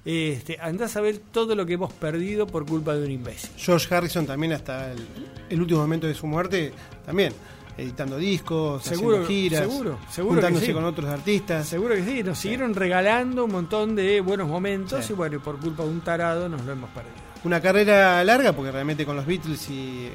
[0.05, 3.51] Este, andás a ver todo lo que hemos perdido por culpa de un imbécil.
[3.59, 5.07] George Harrison también hasta el,
[5.51, 6.73] el último momento de su muerte,
[7.05, 7.35] también
[7.77, 10.73] editando discos, Seguro, haciendo giras, seguro, seguro que juntándose sí.
[10.73, 11.69] con otros artistas.
[11.69, 15.13] Seguro que sí, nos siguieron regalando un montón de buenos momentos Sí.
[15.13, 17.15] y bueno, por culpa de un tarado nos lo hemos perdido.
[17.45, 20.11] Una carrera larga, porque realmente con los Beatles y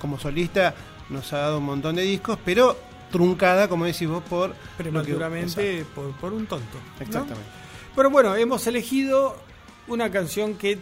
[0.00, 0.74] como solista
[1.10, 2.76] nos ha dado un montón de discos, pero
[3.10, 4.52] truncada, como decís vos, por...
[4.52, 6.76] que- Prematuramente por, por un tonto.
[6.98, 7.04] ¿no?
[7.04, 7.50] Exactamente.
[7.96, 9.36] Pero bueno, hemos elegido
[9.86, 10.78] una canción que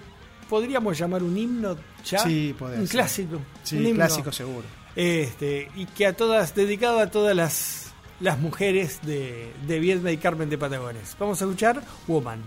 [0.48, 2.18] podríamos llamar un himno ya.
[2.20, 3.38] Sí, puede Un clásico.
[3.62, 4.66] Sí, un clásico seguro.
[4.94, 10.16] Este, y que a todas, dedicado a todas las, las mujeres de, de Viedma y
[10.16, 11.16] Carmen de Patagones.
[11.18, 11.82] Vamos a escuchar.
[12.08, 12.40] Woman,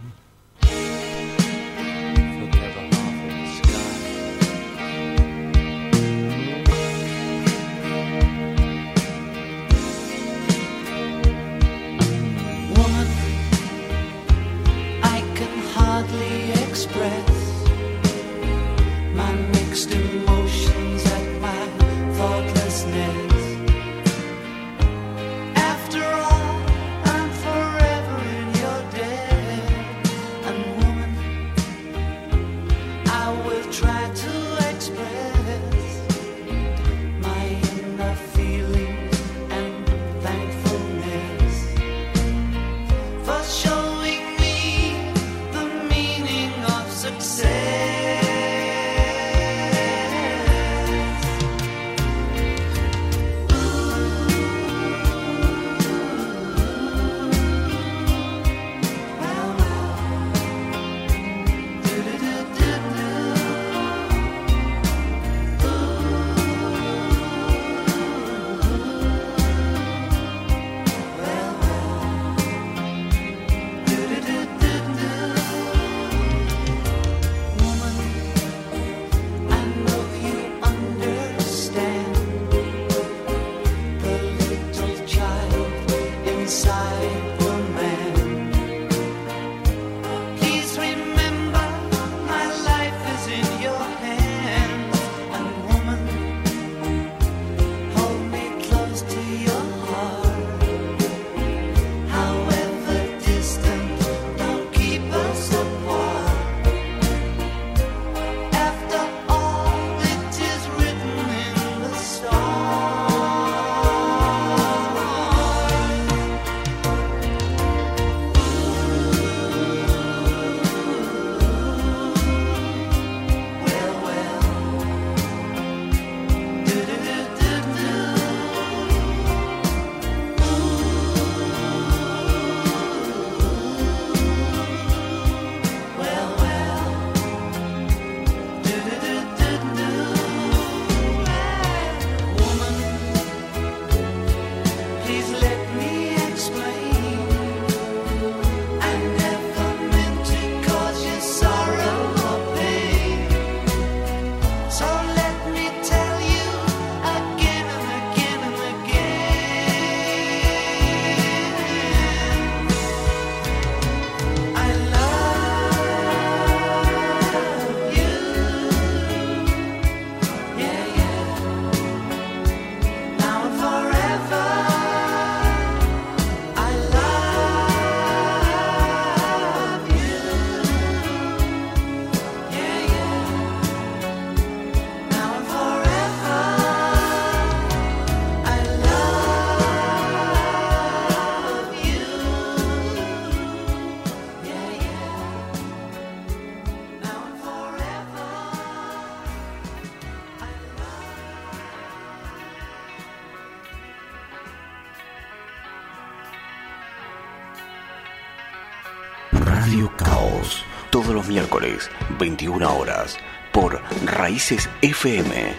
[212.20, 213.17] 21 horas,
[213.53, 215.53] por Raíces FM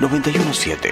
[0.00, 0.88] 917.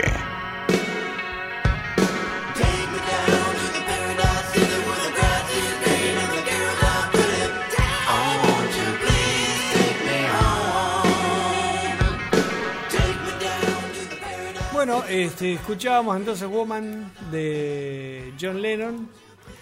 [14.73, 19.09] Bueno, este, escuchábamos entonces Woman de John Lennon,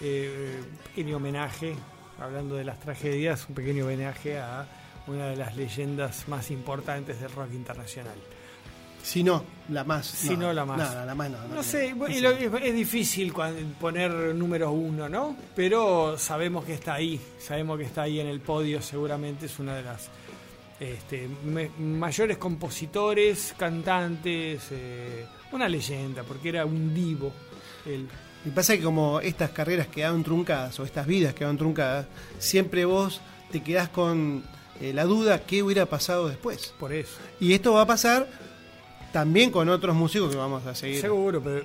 [0.00, 1.76] eh, pequeño homenaje,
[2.18, 4.66] hablando de las tragedias, un pequeño homenaje a
[5.06, 8.14] una de las leyendas más importantes del rock internacional.
[9.02, 10.06] Si no, la más.
[10.06, 10.78] Si no, la más.
[10.78, 11.46] Nada, la más no.
[11.48, 13.34] No sé, lo- es, es difícil
[13.78, 15.36] poner número uno, ¿no?
[15.54, 19.76] Pero sabemos que está ahí, sabemos que está ahí en el podio, seguramente es una
[19.76, 20.08] de las
[20.80, 27.30] este, me- mayores compositores, cantantes, eh, una leyenda, porque era un divo.
[27.84, 28.08] él.
[28.46, 32.06] Y pasa que como estas carreras quedaron truncadas, o estas vidas quedaron truncadas,
[32.38, 33.20] siempre vos
[33.52, 34.42] te quedás con
[34.80, 36.74] eh, la duda qué hubiera pasado después.
[36.78, 37.16] por eso.
[37.40, 38.26] Y esto va a pasar
[39.12, 41.00] también con otros músicos que vamos a seguir.
[41.00, 41.64] Seguro, pero eh,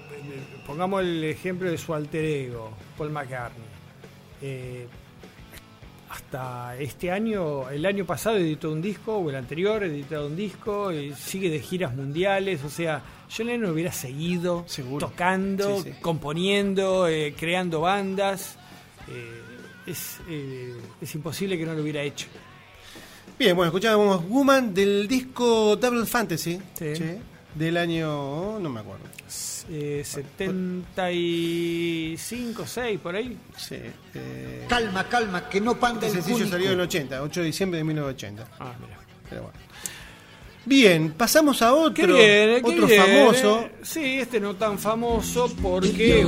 [0.67, 3.63] pongamos el ejemplo de su alter ego, Paul McCartney.
[4.41, 4.87] Eh,
[6.09, 10.91] hasta este año, el año pasado editó un disco, o el anterior editó un disco,
[10.91, 13.03] y sigue de giras mundiales, o sea,
[13.35, 15.07] John Lennon hubiera seguido Seguro.
[15.07, 15.95] tocando, Sí, sí.
[16.01, 18.57] componiendo, eh, creando bandas.
[19.07, 19.41] Eh,
[19.85, 22.25] es, eh, es imposible que no lo hubiera hecho.
[23.39, 26.93] Bien, bueno, escuchábamos Woman del disco Double Fantasy, Sí.
[26.95, 27.03] ¿sí?
[27.55, 29.05] del año, no me acuerdo.
[29.71, 33.37] Eh, 75, 6 por ahí.
[33.57, 33.75] Sí,
[34.15, 36.51] eh, Calma, calma, que no panda este el sencillo cúnico.
[36.55, 38.47] salió en el 80, 8 de diciembre de 1980.
[38.59, 38.97] Ah, mira.
[39.29, 39.57] Pero bueno.
[40.65, 43.01] Bien, pasamos a otro, Qué bien, qué otro bien.
[43.01, 43.69] famoso.
[43.81, 46.27] Sí, este no tan famoso porque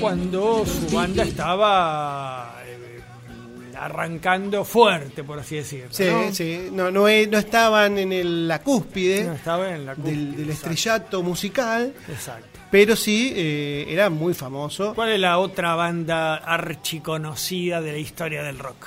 [0.00, 2.57] cuando su banda estaba eh,
[3.80, 5.88] arrancando fuerte, por así decirlo.
[5.92, 6.32] Sí, ¿no?
[6.32, 10.36] sí, no, no, no estaban en el- la cúspide No, estaba en la del, cúspide,
[10.36, 12.58] del estrellato musical, Exacto.
[12.70, 14.94] pero sí eh, era muy famoso.
[14.94, 18.86] ¿Cuál es la otra banda archiconocida de la historia del rock?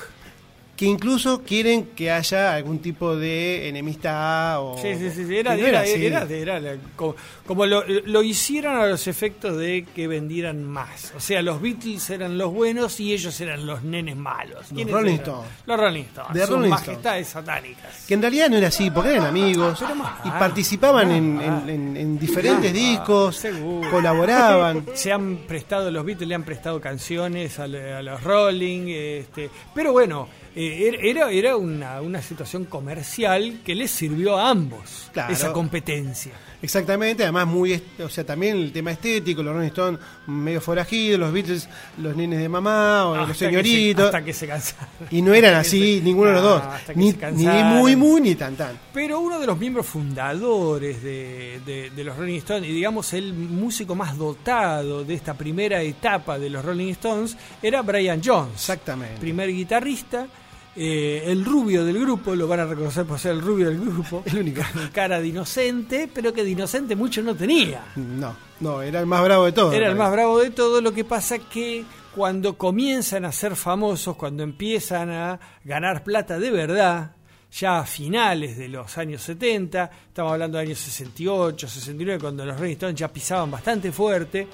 [0.81, 4.79] Que incluso quieren que haya algún tipo de enemistad o.
[4.81, 6.03] Sí, sí, sí, sí, Era, que no era, así.
[6.07, 7.15] era- era la- como,
[7.45, 11.13] como lo, lo hicieron a los efectos de que vendieran más.
[11.15, 14.65] O sea, los Beatles eran los buenos y ellos eran los nenes malos.
[14.73, 15.15] ¿Quiénes Rolling?
[15.17, 15.49] Stones.
[15.67, 16.41] Los Rolling Stones.
[16.41, 18.05] Sus Rolling majestades satánicas.
[18.07, 21.37] Que en realidad no era así, porque eran amigos Pero más y participaban más en,
[21.37, 21.73] vale.
[21.75, 23.87] en- en- en diferentes discos, seguro.
[23.91, 24.83] colaboraban.
[24.95, 27.67] Se han prestado, los Beatles le han prestado canciones a, a
[28.01, 34.37] los Rolling, este, pero bueno, eh, era, era una, una situación comercial que les sirvió
[34.37, 35.33] a ambos, Claro.
[35.33, 36.33] esa competencia.
[36.63, 41.33] Exactamente, además muy, o sea, también el tema estético, los Rolling Stones medio forajidos, los
[41.33, 44.05] Beatles, los nenes de mamá o Hasta los que se- señoritos.
[44.05, 44.87] hasta que se cansaron.
[45.09, 46.63] Y no eran así se- ninguno de los No, dos,
[46.95, 48.77] ni, muy muy ni tan tan.
[48.93, 53.33] Pero uno de los miembros fundadores de, de- de los Rolling Stones, y digamos el
[53.33, 58.53] músico más dotado de esta primera etapa de los Rolling Stones, era Brian Jones.
[58.53, 59.19] Exactamente.
[59.19, 60.27] Primer guitarrista,
[60.75, 64.23] eh, el rubio del grupo, lo van a reconocer por ser el rubio del grupo.
[64.31, 64.61] El único.
[64.93, 67.83] Cara de inocente, pero que de inocente mucho no tenía.
[67.95, 69.73] No, no, era el más bravo de todos.
[69.73, 71.83] Era el más bravo de todo, lo que pasa que
[72.15, 77.11] cuando comienzan a ser famosos, cuando empiezan a ganar plata de verdad,
[77.51, 82.57] ya a finales de los años 70, estamos hablando de años 68, 69, cuando los
[82.57, 84.47] Rolling Stones ya pisaban bastante fuerte,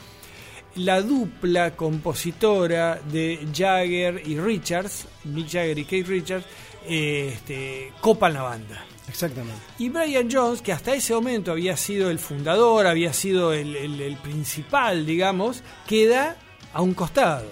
[0.77, 6.45] la dupla compositora de Jagger y Richards, Mick Jagger y Keith Richards,
[6.87, 8.85] este, copan la banda.
[9.07, 9.59] Exactamente.
[9.79, 14.01] Y Brian Jones, que hasta ese momento había sido el fundador, había sido el, el-
[14.01, 16.35] el principal, digamos, queda
[16.73, 17.47] a un costado.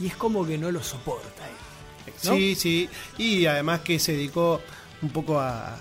[0.00, 1.28] Y es como que no lo soporta.
[2.16, 2.88] Sí, sí.
[3.18, 4.60] Y además que se dedicó
[5.02, 5.78] un poco a,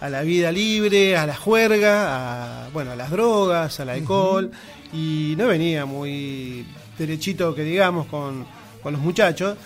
[0.00, 4.50] a la vida libre, a la juerga, a, bueno, a las drogas, al alcohol.
[4.92, 6.66] Y no venía muy
[6.98, 8.46] derechito, que digamos, con,
[8.82, 9.56] con los muchachos.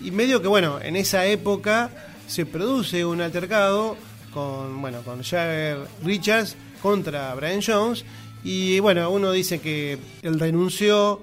[0.00, 1.90] Y medio que, bueno, en esa época
[2.26, 3.96] se produce un altercado
[4.32, 8.04] con, bueno, con Jagger Richards contra Brian Jones.
[8.44, 11.22] Y bueno, uno dice que él renunció,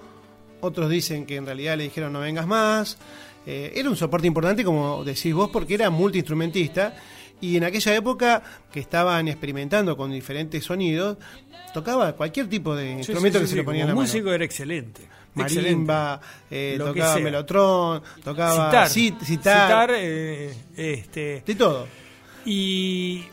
[0.62, 2.98] otros dicen que en realidad le dijeron no vengas más.
[3.46, 6.96] Eh, era un soporte importante, como decís vos, porque era multiinstrumentista.
[7.42, 11.18] Y en aquella época que estaban experimentando con diferentes sonidos,
[11.74, 14.08] tocaba cualquier tipo de Sí, instrumento sí, que se le ponía en la mano.
[14.08, 15.02] músico era excelente.
[15.36, 17.22] Marimba, eh, tocaba sea.
[17.24, 21.88] melotron, tocaba citar, cit- citar, citar, eh, este, de todo.
[22.46, 23.26] Y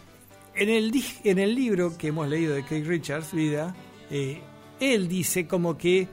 [0.57, 0.93] en el,
[1.23, 3.75] en el libro que hemos leído de Keith Richards, Vida,
[4.11, 4.41] eh,
[4.81, 6.09] él dice como que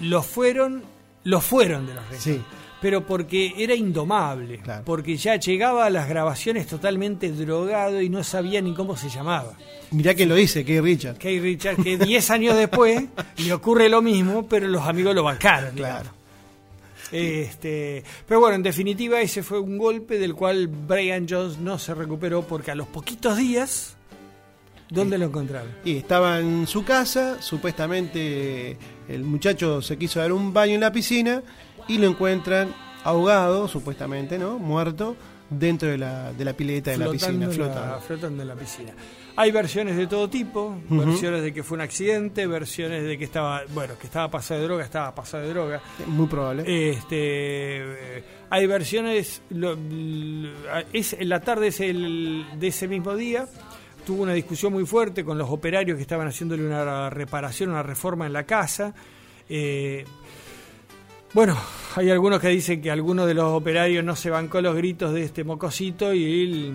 [0.00, 0.84] lo fueron,
[1.24, 2.40] lo fueron de los Rolling Sí.
[2.80, 4.84] Pero porque era indomable, Claro.
[4.84, 9.54] porque ya llegaba a las grabaciones totalmente drogado y no sabía ni cómo se llamaba.
[9.90, 11.18] Mirá que lo dice, que Richard.
[11.18, 13.04] Kay Richard, que 10 años después
[13.38, 15.74] le ocurre lo mismo, pero los amigos lo bancaron.
[15.74, 16.10] Claro.
[17.10, 21.94] Este, pero bueno, en definitiva ese fue un golpe del cual Brian Jones no se
[21.94, 23.96] recuperó porque a los poquitos días,
[24.90, 25.70] ¿dónde lo encontraron?
[25.84, 28.76] Y estaba en su casa, supuestamente
[29.08, 31.42] el muchacho se quiso dar un baño en la piscina
[31.88, 32.74] y lo encuentran
[33.04, 34.58] ahogado, supuestamente, ¿no?
[34.58, 35.16] Muerto,
[35.50, 38.00] dentro de la, de la pileta de la piscina, en la- flotando.
[38.00, 38.92] flotando en la piscina.
[39.36, 43.62] Hay versiones de todo tipo, versiones de que fue un accidente, versiones de que estaba,
[43.72, 45.80] bueno, que estaba pasado de droga, estaba pasado de droga.
[46.08, 46.64] Muy probable.
[46.90, 49.40] Este, eh, hay versiones.
[49.50, 49.78] lo-
[50.92, 53.46] es en la tarde es el- de ese mismo día.
[54.04, 58.26] Tuvo una discusión muy fuerte con los operarios que estaban haciéndole una reparación, una reforma
[58.26, 58.92] en la casa.
[59.48, 60.04] Eh,
[61.34, 61.56] bueno,
[61.96, 65.24] hay algunos que dicen que alguno de los operarios no se bancó los gritos de
[65.24, 66.74] este mocosito y él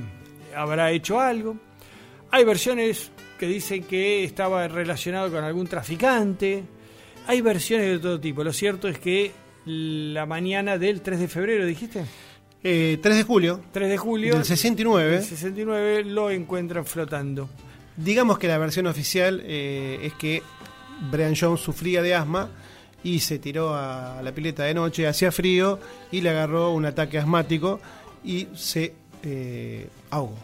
[0.56, 1.58] habrá hecho algo.
[2.32, 6.64] Hay versiones que dicen que estaba relacionado con algún traficante.
[7.28, 8.44] Hay versiones de todo tipo.
[8.44, 9.32] Lo cierto es que
[9.66, 12.06] la mañana del 3 de febrero, dijiste,
[12.64, 15.12] Eh, 3 de julio 3 de julio del 69.
[15.18, 17.50] del 69 lo encuentran flotando.
[17.98, 20.42] Digamos que la versión oficial eh, es que
[21.12, 22.50] Brian Jones sufría de asma
[23.04, 25.80] y se tiró a la pileta de noche, hacía frío
[26.12, 27.80] y le agarró un ataque asmático
[28.24, 28.94] y se
[29.24, 30.38] eh, ahogó.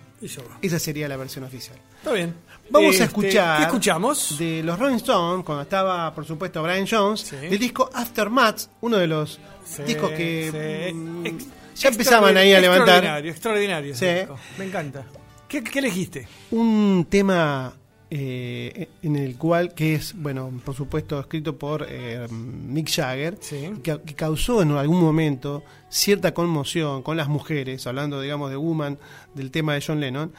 [0.62, 1.78] Esa sería la versión oficial.
[1.98, 2.34] Está bien.
[2.70, 4.38] Vamos Este, a escuchar ¿Qué escuchamos?
[4.38, 7.36] de los Rolling Stones, cuando estaba, por supuesto, Brian Jones, Sí.
[7.38, 10.94] del disco Aftermath, uno de los Sí, discos que sí.
[10.94, 11.46] mm, Ex-
[11.76, 12.88] ya empezaban ahí a levantar.
[12.98, 13.92] Extraordinario, extraordinario.
[13.94, 14.20] ese Sí.
[14.20, 14.40] disco.
[14.58, 15.06] Me encanta.
[15.48, 16.28] ¿Qué, qué elegiste?
[16.52, 17.74] Un tema
[18.12, 23.72] eh, en el cual, que es, bueno, por supuesto, escrito por eh, Mick Jagger, Sí.
[23.84, 28.98] que, que causó en algún momento cierta conmoción con las mujeres, hablando, digamos, de Woman,
[29.36, 30.34] del tema de John Lennon,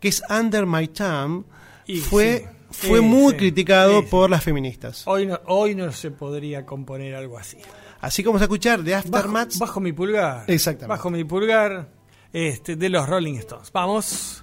[0.00, 1.44] que es Under My Thumb,
[1.86, 5.02] Y fue, sí, fue sí, muy criticado por las feministas.
[5.06, 7.56] Hoy no, hoy no se podría componer algo así.
[8.00, 9.56] Así como a escuchar de Bajo, Aftermath.
[9.58, 10.44] bajo mi pulgar.
[10.48, 10.88] Exactamente.
[10.88, 11.88] Bajo mi pulgar
[12.32, 13.72] este, de los Rolling Stones.
[13.72, 14.42] Vamos.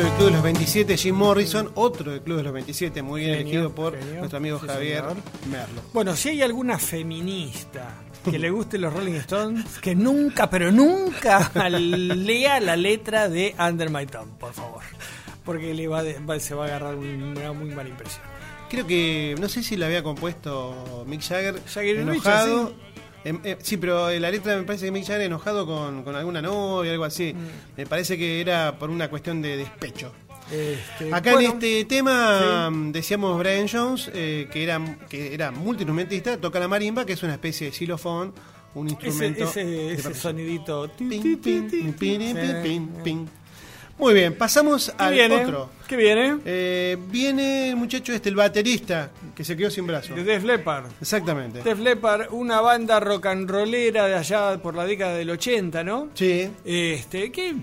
[0.00, 3.32] Del Club de los 27, Jim Morrison, otro del Club de los 27, muy bien
[3.34, 4.14] Genio, elegido por genio.
[4.20, 5.16] nuestro amigo Sí, Javier señor.
[5.50, 5.82] Merlo.
[5.92, 11.50] Bueno, si hay alguna feminista que le guste los Rolling Stones, que nunca, pero nunca
[11.68, 14.82] lea la letra de Under My Thumb, por favor.
[15.44, 18.22] Porque le va, de- va- se va a agarrar un- una muy mala impresión.
[18.70, 22.72] Creo que, no sé si la había compuesto Mick Jagger, Jagger enojado.
[23.24, 26.92] Eh, sí, pero la letra me parece que Mick Jagger enojado con, con alguna novia,
[26.92, 27.34] algo así.
[27.34, 27.78] Mm.
[27.78, 30.12] Me parece que era por una cuestión de despecho.
[30.50, 35.52] Este, Acá bueno, en este tema mm, decíamos Brian Jones, eh, que era que era
[35.52, 38.34] multiinstrumentista, toca la marimba, que es una especie de xilofón,
[38.74, 39.44] un ese, instrumento.
[39.44, 40.14] ese, ese percusión.
[40.14, 40.88] sonidito.
[40.88, 43.26] ti, Pin, ti,
[44.00, 45.44] Muy bien, pasamos ¿Qué al viene?
[45.44, 45.68] otro.
[45.86, 46.38] ¿Qué viene?
[46.46, 50.14] Eh, viene el muchacho este, el baterista, que se quedó sin brazo.
[50.14, 50.86] De Def Leppard.
[50.98, 51.62] Exactamente.
[51.62, 56.08] Def Leppard, una banda rock and rollera de allá por la década del 80, ¿no?
[56.14, 56.50] Sí.
[56.64, 57.58] Este, que eh,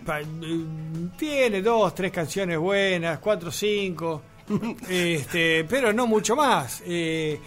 [1.18, 4.22] tiene dos, tres canciones buenas, cuatro, cinco,
[4.90, 6.84] este, pero no mucho más.
[6.86, 7.40] Eh,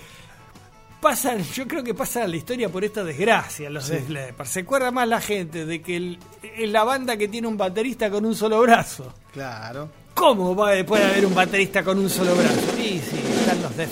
[1.01, 4.47] pasan, yo creo que pasa la historia por esta desgracia, los Leppard.
[4.49, 8.11] Se acuerda más la gente de que el- es la banda que tiene un baterista
[8.11, 9.13] con un solo brazo.
[9.33, 9.89] Claro.
[10.15, 12.61] ¿Cómo va, puede haber un baterista con un solo brazo?
[12.77, 13.91] Sí, sí, están los Def.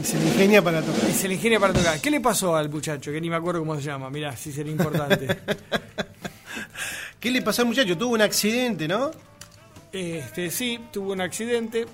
[0.00, 1.10] Y se le ingenia para tocar.
[1.10, 2.00] Y se le ingenia para tocar.
[2.00, 3.10] ¿Qué le pasó al muchacho?
[3.10, 4.08] Que ni me acuerdo cómo se llama.
[4.10, 5.26] Mirá, si sería importante.
[7.18, 7.98] ¿Qué le pasó al muchacho?
[7.98, 9.10] Tuvo un accidente, ¿no?
[9.92, 11.86] Este, sí, tuvo un accidente,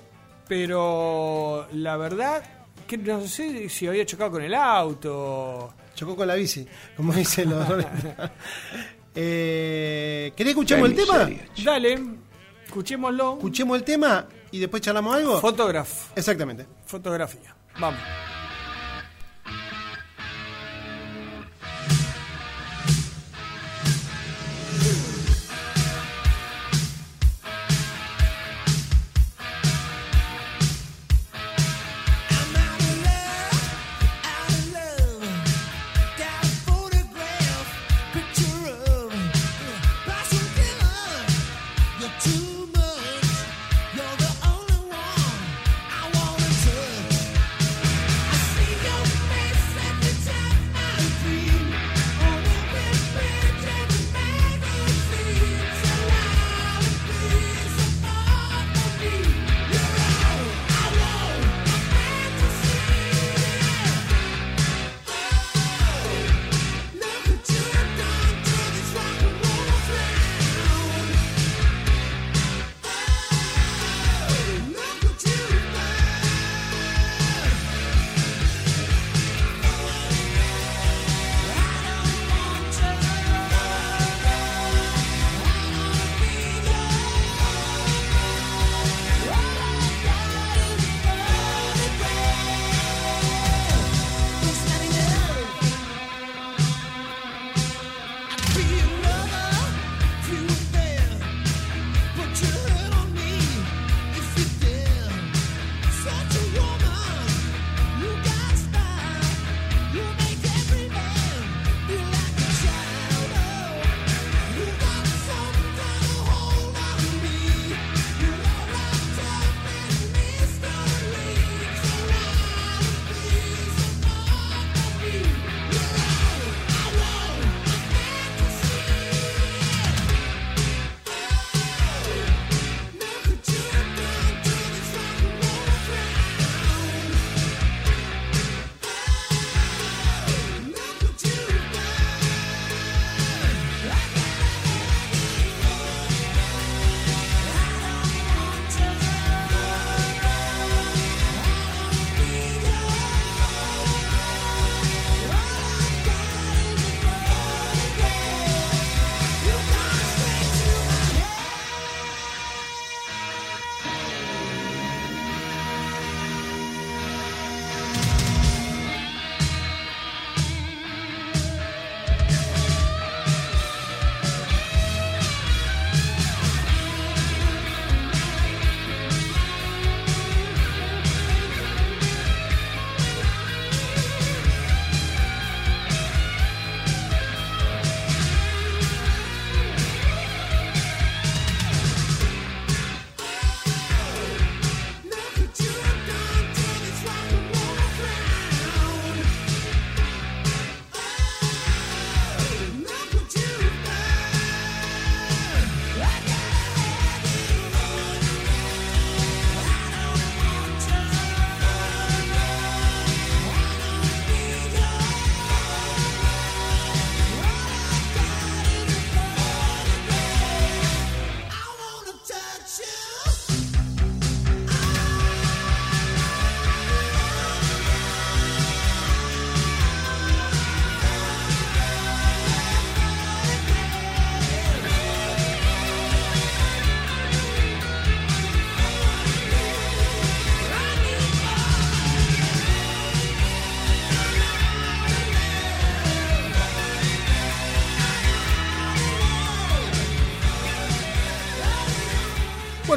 [0.47, 2.43] pero la verdad
[2.87, 5.73] que no sé si había chocado con el auto.
[5.93, 6.65] Chocó con la bici,
[6.95, 7.67] como dicen los.
[9.15, 11.29] eh, ¿Querés escuchamos el tema?
[11.63, 11.99] Dale,
[12.65, 13.33] escuchémoslo.
[13.33, 15.39] Escuchemos el tema y después charlamos algo.
[15.41, 16.65] Fotógrafo, Exactamente.
[16.85, 17.55] fotografía.
[17.79, 17.99] Vamos.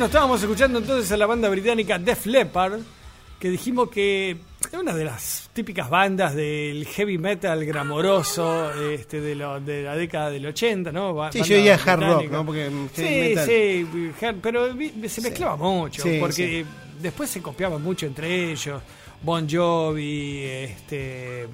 [0.00, 2.80] Bueno, estábamos escuchando entonces a la banda británica Def Leppard,
[3.38, 9.34] que dijimos que es una de las típicas bandas del heavy metal gramoroso este, de,
[9.34, 11.12] lo- de la década del 80, ¿no?
[11.12, 12.30] Ba- Sí, yo diría hard rock.
[12.30, 12.46] ¿no?
[12.46, 14.68] Porque Sí, sí, hard- pero
[15.06, 16.64] se mezclaba mucho, Sí, porque
[16.98, 18.80] después se copiaban mucho entre ellos.
[19.22, 21.46] Bon Jovi, este,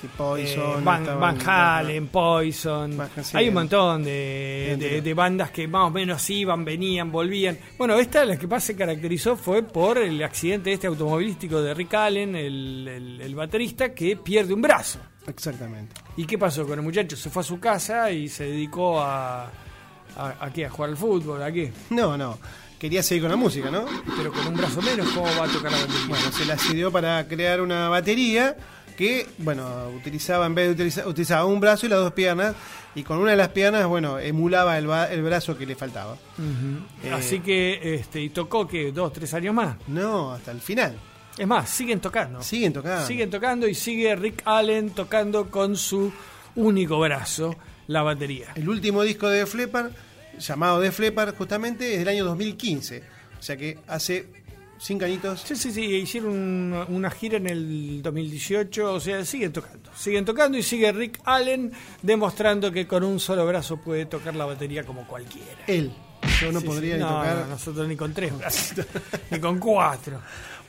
[0.00, 0.80] Sí, Poison.
[0.80, 2.96] eh, Van, Van Halen, Poison.
[2.96, 3.36] Van Halen, sí.
[3.36, 7.58] Hay un montón de, de- bandas que más o menos iban, venían, volvían.
[7.76, 11.92] Bueno, esta la que más se caracterizó fue por el accidente este automovilístico de Rick
[11.94, 15.00] Allen, el, el- el baterista, que pierde un brazo.
[15.26, 15.94] Exactamente.
[16.16, 17.16] ¿Y qué pasó con el muchacho?
[17.16, 19.50] Se fue a su casa y se dedicó a...
[20.16, 20.66] ¿A, a qué?
[20.66, 21.42] ¿A jugar al fútbol?
[21.42, 21.72] ¿A qué?
[21.90, 22.38] No, no.
[22.78, 23.84] Quería seguir con la música, ¿no?
[24.16, 26.06] Pero con un brazo menos, ¿cómo va a tocar la batería?
[26.08, 28.56] Bueno, se la sirvió para crear una batería
[29.00, 32.54] que, bueno, utilizaba, en vez de utilizar, utilizaba un brazo y las dos piernas,
[32.94, 36.18] y con una de las piernas, bueno, emulaba el, el brazo que le faltaba.
[37.02, 39.78] Eh, Así que, este, y tocó que dos, tres años más.
[39.88, 40.98] No, hasta el final.
[41.38, 42.42] Es más, siguen tocando.
[42.42, 43.06] Siguen tocando.
[43.06, 46.12] Siguen tocando y sigue Rick Allen tocando con su
[46.56, 48.48] único brazo la batería.
[48.54, 49.92] El último disco de Flepar,
[50.38, 53.02] llamado de Flepar, justamente, es del año 2015.
[53.38, 54.26] O sea que hace
[54.80, 55.42] cinco añitos.
[55.42, 59.90] Sí, sí, sí, hicieron un- una gira en el 2018, o sea, siguen tocando.
[59.96, 61.72] Siguen tocando y sigue Rick Allen
[62.02, 65.62] demostrando que con un solo brazo puede tocar la batería como cualquiera.
[65.66, 65.92] Él.
[66.40, 67.02] Yo no Sí, podría sí.
[67.02, 67.36] ni No, tocar.
[67.38, 68.84] no, nosotros ni con tres brazos,
[69.30, 70.20] ni con cuatro.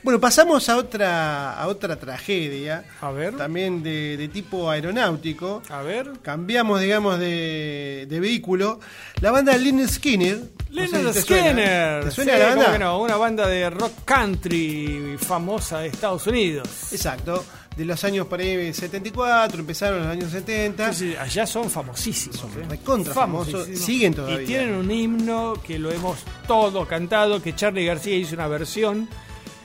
[0.02, 2.84] Bueno, pasamos a otra, a otra tragedia.
[3.00, 3.36] A ver.
[3.36, 5.62] También de, de tipo aeronáutico.
[5.68, 6.10] A ver.
[6.22, 8.80] Cambiamos, digamos, de, de vehículo.
[9.20, 10.40] La banda Lynyrd Skinner.
[10.70, 11.12] no sé si suena.
[11.52, 12.04] Skinner.
[12.04, 12.78] ¿Te suena Sí, la banda?
[12.78, 16.68] no, una banda de rock country famosa de Estados Unidos.
[16.92, 17.44] Exacto.
[17.76, 20.92] De los años por ahí 74, empezaron en los años 70.
[20.92, 22.42] Sí, sí, allá son famosísimos.
[22.56, 22.66] ¿eh?
[22.68, 24.42] recontra famosos, siguen todavía.
[24.42, 29.08] Y tienen un himno que lo hemos todos cantado, que Charlie García hizo una versión,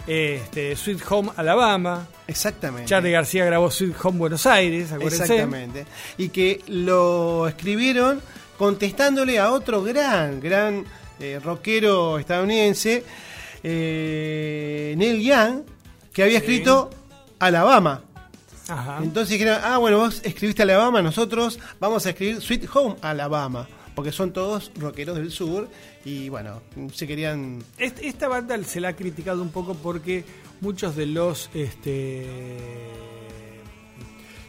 [0.08, 2.08] este, Sweet Home Alabama.
[2.28, 2.88] Exactamente.
[2.90, 5.24] Charlie García grabó Sweet Home Buenos Aires, acuérdense.
[5.24, 5.86] Exactamente.
[6.18, 8.22] Y que lo escribieron
[8.58, 10.86] contestándole a otro gran, gran
[11.20, 13.04] eh, rockero estadounidense,
[13.64, 15.62] eh, Neil Young,
[16.14, 16.46] que había Sí.
[16.46, 16.90] escrito
[17.40, 18.02] Alabama.
[18.70, 19.00] Ajá.
[19.02, 23.68] Entonces dijeron, ah, bueno, vos escribiste Alabama, nosotros vamos a escribir Sweet Home Alabama.
[23.96, 25.68] Porque son todos rockeros del sur
[26.08, 26.62] y bueno,
[26.94, 27.62] se querían...
[27.78, 30.24] Est- Esta banda se la ha criticado un poco porque
[30.62, 32.26] muchos de los este,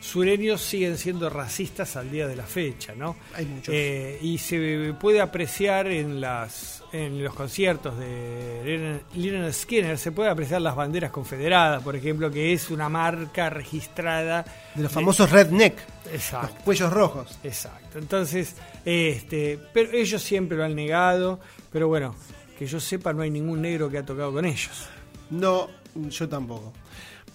[0.08, 3.16] sureños siguen siendo racistas al día de la fecha, ¿no?
[3.34, 3.74] Hay muchos.
[3.74, 10.30] Eh, y se puede apreciar en las en los conciertos de Lynyrd Skinner se puede
[10.30, 14.44] apreciar las banderas confederadas, por ejemplo, que es una marca registrada
[14.74, 16.62] De los famosos redneck, los Exacto.
[16.64, 17.38] cuellos rojos.
[17.42, 17.98] Exacto.
[17.98, 18.54] Entonces,
[18.86, 21.40] este, pero ellos siempre lo han negado,
[21.70, 22.14] pero bueno,
[22.58, 24.88] que yo sepa no hay ningún negro que ha tocado con ellos.
[25.30, 26.72] No, yo tampoco.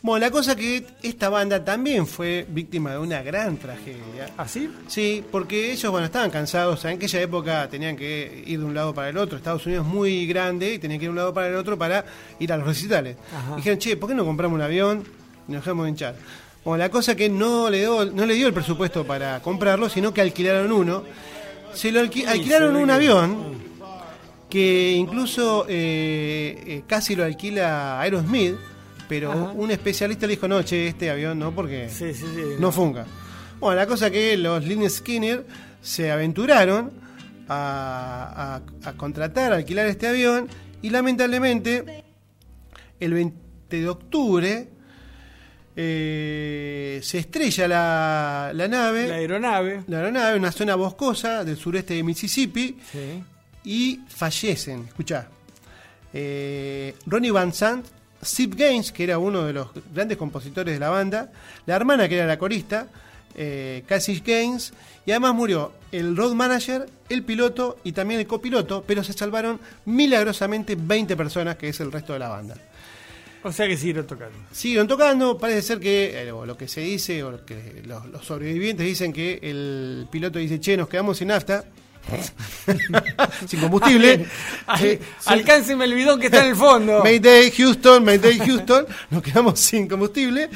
[0.05, 4.27] Bueno, la cosa que esta banda también fue víctima de una gran tragedia.
[4.37, 4.69] ¿Así?
[4.87, 6.83] Sí, porque ellos, bueno, estaban cansados.
[6.83, 9.37] En aquella época tenían que ir de un lado para el otro.
[9.37, 11.77] Estados Unidos es muy grande y tenían que ir de un lado para el otro
[11.77, 12.03] para
[12.37, 13.15] ir a los recitales.
[13.33, 13.55] Ajá.
[13.55, 15.05] Dijeron, che, ¿por qué no compramos un avión
[15.47, 16.15] y nos dejamos de hinchar?
[16.65, 20.13] Bueno, la cosa que no le, dio, no le dio el presupuesto para comprarlo, sino
[20.13, 21.03] que alquilaron uno.
[21.73, 23.53] Se lo alqui- alquilaron un avión
[24.49, 28.55] que incluso eh, eh, casi lo alquila Aerosmith,
[29.13, 29.51] pero Ajá.
[29.55, 32.41] un especialista le dijo, no, che, este avión no, porque Sí, sí, sí.
[32.59, 33.05] no funca.
[33.59, 35.45] Bueno, la cosa que los Lynyrd Skinner
[35.81, 36.91] se aventuraron
[37.47, 40.47] a, a- a contratar, a alquilar este avión
[40.81, 42.03] y lamentablemente
[42.99, 43.37] el 20
[43.69, 44.67] de octubre
[45.75, 49.83] eh, se estrella la, la nave, La aeronave.
[49.87, 52.77] la aeronave en una zona boscosa del sureste de Mississippi
[53.63, 54.85] y fallecen.
[54.87, 55.27] Escuchá.
[56.13, 57.85] Eh, Ronnie Van Sant,
[58.23, 61.31] Steve Gaines, que era uno de los grandes compositores de la banda,
[61.65, 62.87] la hermana que era la corista,
[63.35, 64.73] eh, Cassie Gaines,
[65.05, 69.59] y además murió el road manager, el piloto y también el copiloto, pero se salvaron
[69.85, 72.55] milagrosamente 20 personas, que es el resto de la banda.
[73.43, 74.37] O sea que siguieron tocando.
[74.51, 78.05] Siguieron tocando, parece ser que eh, o lo que se dice, o lo que los,
[78.05, 81.65] los sobrevivientes dicen que el piloto dice, che, nos quedamos sin nafta,
[83.47, 84.25] sin combustible.
[84.81, 84.99] Eh.
[85.25, 86.99] Alcánceme el bidón que está en el fondo.
[87.03, 90.49] Mayday Houston, Mayday Houston, nos quedamos sin combustible.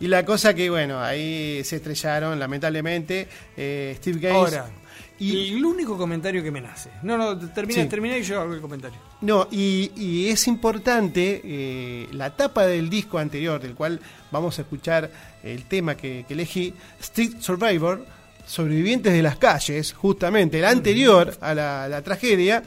[0.00, 4.36] Y la cosa que, bueno, ahí se estrellaron, lamentablemente, eh, Steve Gaines.
[4.54, 4.70] Ahora,
[5.18, 6.90] y, y el único comentario que me nace.
[7.02, 7.88] No, no, termina, Sí.
[7.88, 8.98] termina y yo hago el comentario.
[9.20, 14.00] no, y, y es importante eh, la tapa del disco anterior, del cual
[14.32, 15.10] vamos a escuchar
[15.44, 18.04] el tema que, que elegí, Street Survivor,
[18.46, 22.62] Sobrevivientes de las calles, justamente, el anterior a la, la tragedia.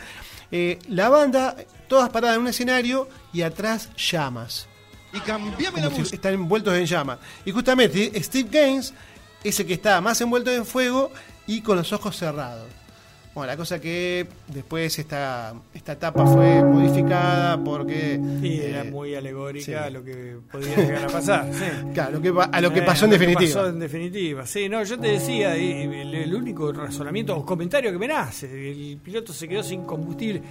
[0.51, 1.55] eh, la banda
[1.87, 4.67] todas paradas en un escenario y atrás llamas.
[5.13, 7.19] Y cambiame Como si están envueltos en llamas.
[7.45, 8.93] Y justamente Steve Gaines
[9.43, 11.11] es el que está más envuelto en fuego
[11.45, 12.67] y con los ojos cerrados.
[13.37, 18.19] Bueno, la cosa que después esta, esta etapa fue modificada porque...
[18.41, 19.73] Y era eh, muy alegórica sí.
[19.75, 21.47] a lo que podía llegar a pasar.
[21.53, 21.63] sí.
[21.93, 23.61] Claro, lo que pa- a lo que Eh, pasó en lo que definitiva.
[23.61, 24.47] pasó en definitiva.
[24.47, 28.97] Sí, no, yo te decía, el, el único razonamiento o comentario que me nace, el
[29.03, 30.41] piloto se quedó sin combustible.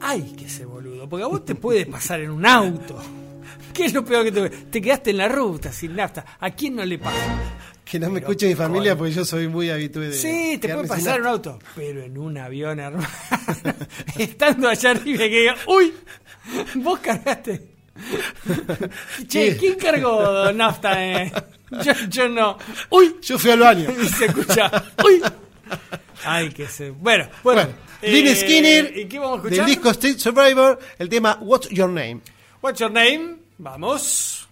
[0.00, 2.96] Ay, que ese boludo, porque a vos te puede pasar en un auto.
[3.74, 6.24] ¿Qué es lo peor que te Te quedaste en la ruta sin nafta.
[6.38, 7.16] ¿A quién no le pasa?
[7.84, 10.14] Que no me escuche mi familia con- porque yo soy muy habitué de...
[10.14, 13.06] Sí, te puede pasar un auto, pero en un avión, hermano.
[14.18, 15.92] Estando allá arriba que diga, uy,
[16.76, 17.74] vos cargaste.
[19.28, 19.56] Che.
[19.56, 21.04] ¿quién cargó nafta?
[21.04, 21.32] eh?
[21.84, 22.58] Yo, yo no.
[22.90, 23.88] Uy, Yo fui al baño.
[24.02, 24.70] y se escucha.
[25.04, 25.22] Uy.
[26.24, 26.90] Ay, que se.
[26.90, 27.62] Bueno, bueno.
[27.62, 31.68] Bueno, Lynn eh, Skinner, ¿Y qué vamos a del disco Street Survivor, el tema What's
[31.70, 32.20] Your Name.
[32.60, 33.36] What's your name?
[33.58, 34.48] Vamos.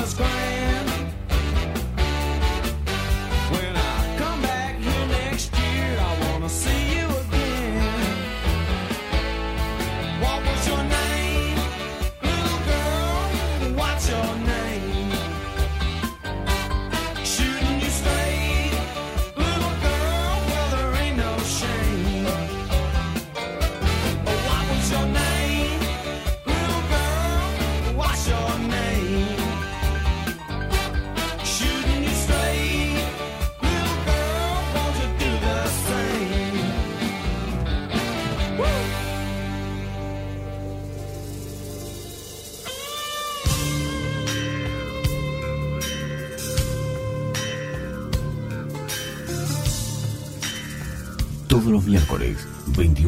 [0.00, 0.59] was crying.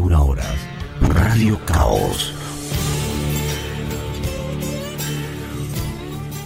[0.02, 0.54] 21 horas.
[1.00, 2.32] Radio Caos.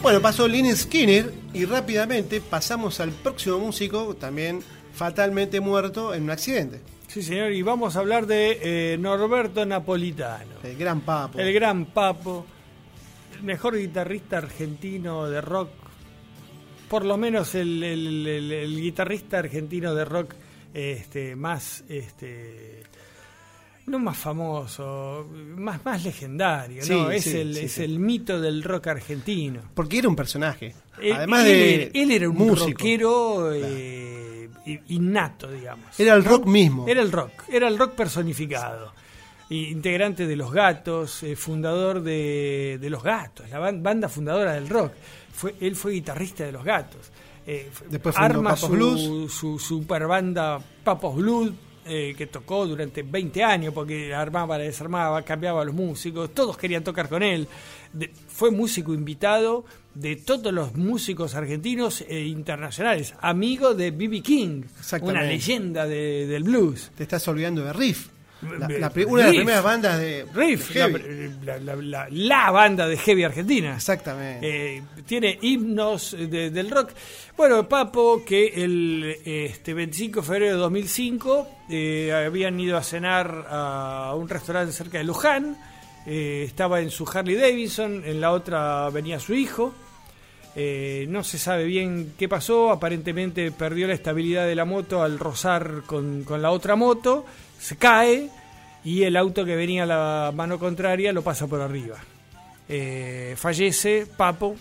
[0.03, 4.63] Bueno, pasó Lynn Skinner y rápidamente pasamos al próximo músico, también
[4.95, 6.81] fatalmente muerto en un accidente.
[7.09, 11.39] Sí, señor, y vamos a hablar de eh, Norberto Napolitano, El gran papo.
[11.39, 12.45] el gran Papo,
[13.37, 15.71] el mejor guitarrista argentino de rock,
[16.91, 20.35] por lo menos el, el- el- el guitarrista argentino de rock
[20.75, 22.83] este, más, este,
[23.87, 27.11] no más famoso, más, más legendario, ¿no?
[27.11, 29.61] Es sí, el, sí, es el mito del rock argentino.
[29.75, 30.75] Porque era un personaje.
[31.01, 32.03] Él- Además él, de.
[32.03, 32.67] él era un músico.
[32.71, 34.49] rockero eh,
[34.89, 35.99] innato, digamos.
[36.01, 36.87] Era el rock mismo.
[36.89, 38.93] Era el rock, era el rock personificado.
[39.49, 44.69] Integrante de Los Gatos, eh, fundador de, de Los Gatos, la ban- banda fundadora del
[44.69, 44.93] rock.
[45.33, 47.13] Fue, él fue guitarrista de Los Gatos.
[47.47, 49.33] Eh, Después arma Papos su, Blues.
[49.33, 51.53] su super banda Papos Blues,
[51.87, 56.85] eh, que tocó durante 20 años, porque armaba, desarmaba, cambiaba a los músicos, todos querían
[56.85, 57.47] tocar con él.
[57.93, 59.65] De- fue músico invitado
[59.95, 64.21] de todos los músicos argentinos e internacionales, amigo de B.B.
[64.21, 64.63] King,
[65.03, 66.91] una leyenda de- del blues.
[66.97, 68.09] Te estás olvidando de Riff.
[68.43, 68.93] La- una de las
[69.35, 70.27] primeras bandas de.
[70.35, 71.31] Riff, de heavy.
[71.45, 73.75] la- la- la- la banda de heavy argentina.
[73.75, 74.77] Exactamente.
[74.77, 76.91] Eh, tiene himnos de- del rock.
[77.37, 83.47] Bueno, Papo, que el este, 25 de febrero de 2005 eh, habían ido a cenar
[83.49, 85.57] a un restaurante cerca de Luján.
[86.09, 89.75] eh, estaba en su Harley Davidson, en la otra venía su hijo.
[90.55, 95.19] Eh, no se sabe bien qué pasó, aparentemente perdió la estabilidad de la moto al
[95.19, 97.27] rozar con, con la otra moto,
[97.59, 98.31] se cae
[98.85, 101.97] y el auto que venía a la mano contraria lo pasa por arriba.
[102.69, 104.57] Eh, fallece Papo,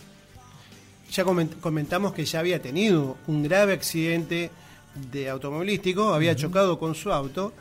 [1.11, 4.49] Ya coment- comentamos que ya había tenido un grave accidente
[5.11, 7.53] de automovilístico, había chocado con su auto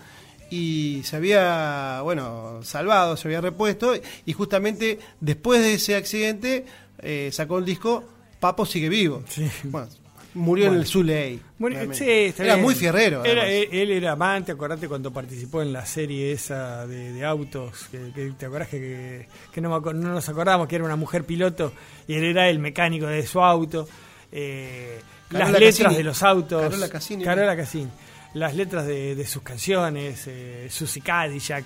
[0.51, 6.65] y se había, bueno, salvado, se había repuesto y justamente después de ese accidente
[7.01, 8.05] eh, sacó el disco
[8.40, 9.23] Papo sigue vivo.
[9.65, 9.89] Bueno,
[10.35, 11.40] murió en el Zuley.
[11.59, 13.24] Bueno, sí, Era muy fierrero.
[13.24, 13.69] Era- además.
[13.73, 18.32] él, era amante, acordate cuando participó en la serie esa de, de autos, que, que-
[18.39, 21.73] ¿te acordás que, que no, no nos acordamos que era una mujer piloto
[22.09, 23.89] y él era el mecánico de su auto?
[24.32, 24.98] Eh,
[25.31, 25.94] las letras Cassini.
[25.97, 26.62] de los autos.
[26.62, 27.24] Carola Cassini.
[27.24, 27.90] Carola Cassini.
[28.35, 31.65] Las letras de, de sus canciones, eh, Susie Cadillac.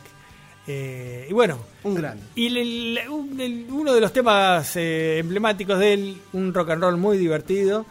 [0.67, 2.23] eh, y bueno, Un grande.
[2.35, 2.57] y el-
[2.99, 6.99] el- un- el- uno de los temas eh, emblemáticos de él, un rock and roll
[6.99, 7.87] muy divertido,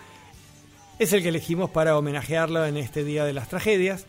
[0.99, 4.05] es el que elegimos para homenajearlo en este Día de las Tragedias.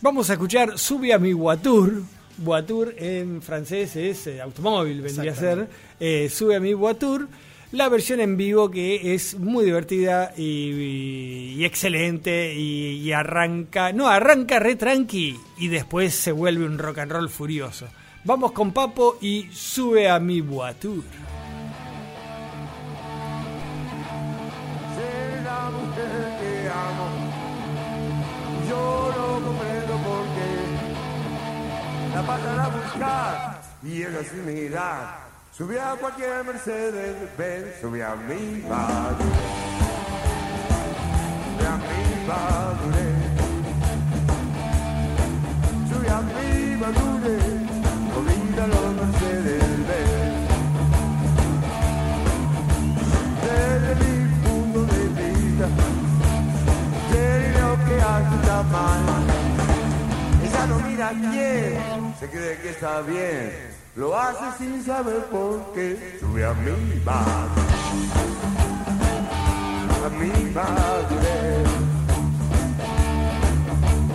[0.00, 2.02] Vamos a escuchar Sube a mi voiture.
[2.36, 5.68] Voiture en francés es eh, automóvil, vendría a ser.
[6.00, 7.26] Eh, Sube a mi voiture.
[7.72, 13.92] La versión en vivo que es muy divertida y, y- y excelente y, y arranca,
[13.92, 17.86] no, arranca re tranqui y después se vuelve un rock and roll furioso.
[18.24, 21.02] Vamos con Papo y Sube a mi voiture.
[32.94, 35.24] Buscar y ella sin mirar.
[35.52, 39.24] Subí a cualquier Mercedes Benz, subí a mi madre.
[41.44, 43.04] Subí a mi madre.
[45.90, 47.38] Subí a mi madre.
[48.16, 50.24] Olvida los Mercedes Benz.
[53.44, 55.66] desde mi punto de vista,
[57.10, 59.33] sé lo que hace está mal.
[60.68, 63.52] No mira quién, se cree que está bien,
[63.96, 66.16] lo hace sin saber por qué.
[66.20, 67.62] Sube a mi madre,
[70.04, 71.64] a mi madre,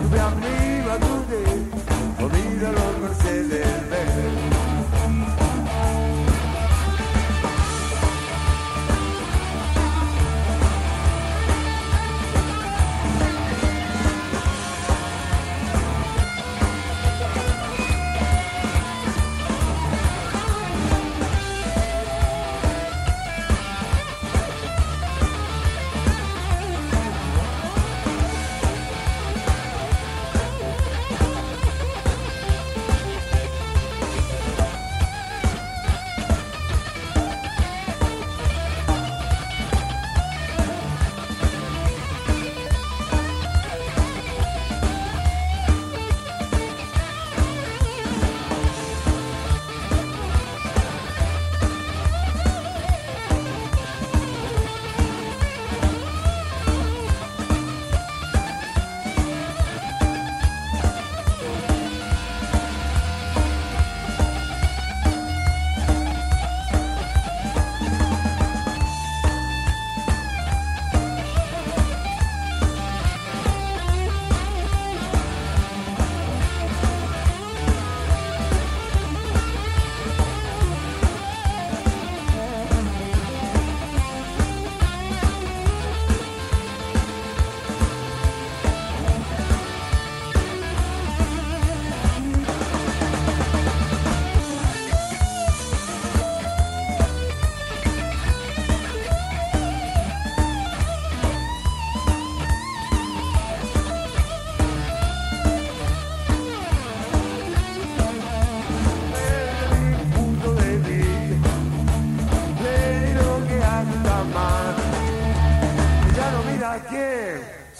[0.00, 1.40] sube a mi madre,
[2.18, 4.49] olvida los Mercedes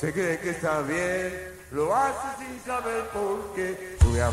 [0.01, 3.99] Se cree que está bien, lo hace sin saber por qué.
[4.01, 4.31] Sube a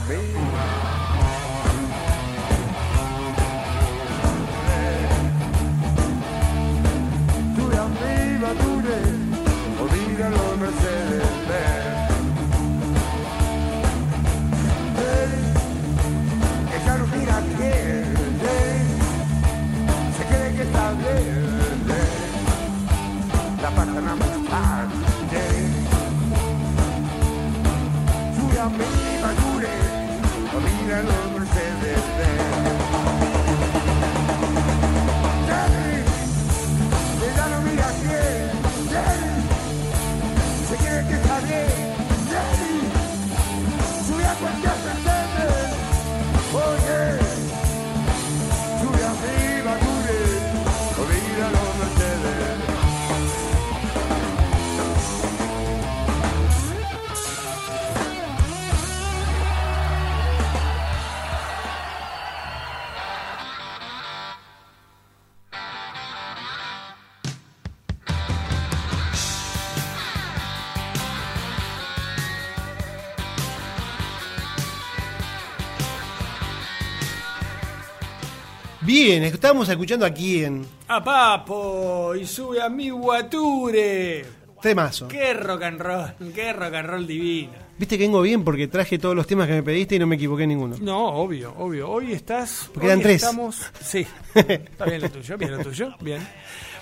[79.19, 80.63] Bien, estamos escuchando a quién.
[80.87, 84.23] A Papo y sube a mi guature.
[84.61, 85.07] Temazo.
[85.07, 87.53] Qué rock and roll, qué rock and roll divino.
[87.79, 90.17] Viste que vengo bien porque traje todos los temas que me pediste y no me
[90.17, 90.75] equivoqué en ninguno.
[90.79, 91.89] No, obvio, obvio.
[91.89, 92.69] Hoy estás.
[92.71, 93.23] Porque hoy eran tres.
[93.23, 94.05] Estamos, sí.
[94.35, 96.27] Está bien lo tuyo, bien lo tuyo, bien.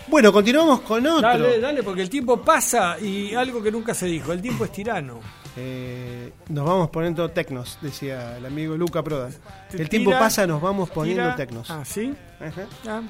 [0.08, 1.22] Bueno, continuamos con otro.
[1.22, 4.74] Dale, dale, porque el tiempo pasa y algo que nunca se dijo, el tiempo es
[4.74, 5.22] tirano.
[5.58, 9.34] Eh, nos vamos poniendo tecnos, decía el amigo Luca Prodan.
[9.72, 11.36] Te El tiempo pasa, nos vamos poniendo tira.
[11.36, 11.70] tecnos.
[11.70, 12.14] Ah, ¿sí?
[12.40, 12.68] Ajá.
[12.88, 13.02] Ah.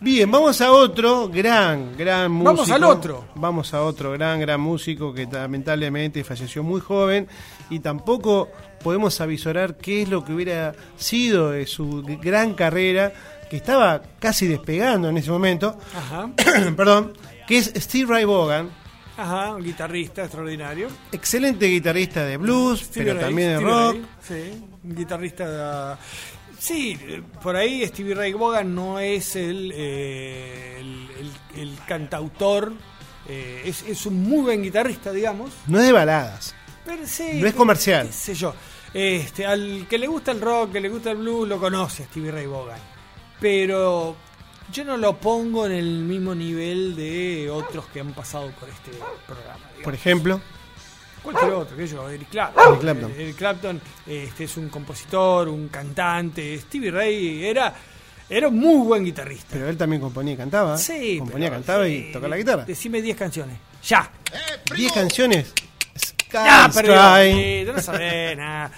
[0.00, 2.52] Bien, vamos a otro gran, gran músico.
[2.52, 3.24] Vamos al otro.
[3.36, 7.28] Vamos a otro gran, gran músico que lamentablemente falleció muy joven
[7.70, 8.50] y tampoco
[8.82, 13.12] podemos avisorar qué es lo que hubiera sido de su gran carrera,
[13.48, 16.28] que estaba casi despegando en ese momento, Ajá.
[16.76, 17.12] perdón,
[17.46, 18.70] que es Steve Ray Vaughan,
[19.16, 20.88] Ajá, un guitarrista extraordinario.
[21.12, 23.92] excelente guitarrista de blues, Stevie pero Ray, también de Stevie rock.
[23.94, 24.06] Ray,
[24.52, 25.98] sí, un guitarrista.
[26.58, 26.98] Sí,
[27.42, 32.72] por ahí Stevie Ray Vaughan no es el, eh, el, el- el cantautor,
[33.28, 35.50] eh, es, es un muy buen guitarrista, digamos.
[35.66, 36.54] No es de baladas.
[36.84, 38.06] Pero sí, No es comercial.
[38.08, 38.54] qué sé yo.
[38.92, 42.30] Este, al que le gusta el rock, que le gusta el blues, lo conoce Stevie
[42.32, 42.78] Ray Vaughan.
[43.40, 44.16] Pero
[44.72, 48.90] yo no lo pongo en el mismo nivel de otros que han pasado por este
[49.26, 49.58] programa.
[49.58, 49.84] digamos.
[49.84, 50.40] Por ejemplo,
[51.24, 52.62] Cualquier otro, que yo, Eric Clapton.
[52.68, 53.10] Eric Clapton.
[53.12, 56.58] Eh, Eric Clapton este, es un compositor, un cantante.
[56.58, 57.74] Stevie Ray era,
[58.28, 59.46] era un muy buen guitarrista.
[59.50, 60.76] pero él también componía y cantaba.
[60.76, 62.08] Sí, componía, pero cantaba sí.
[62.10, 62.64] y tocaba la guitarra.
[62.66, 63.56] Decime 10 canciones.
[63.84, 64.10] ¡Ya!
[64.76, 65.52] 10 canciones.
[65.96, 67.32] Sky.
[67.32, 68.70] Sí, no sabés nada.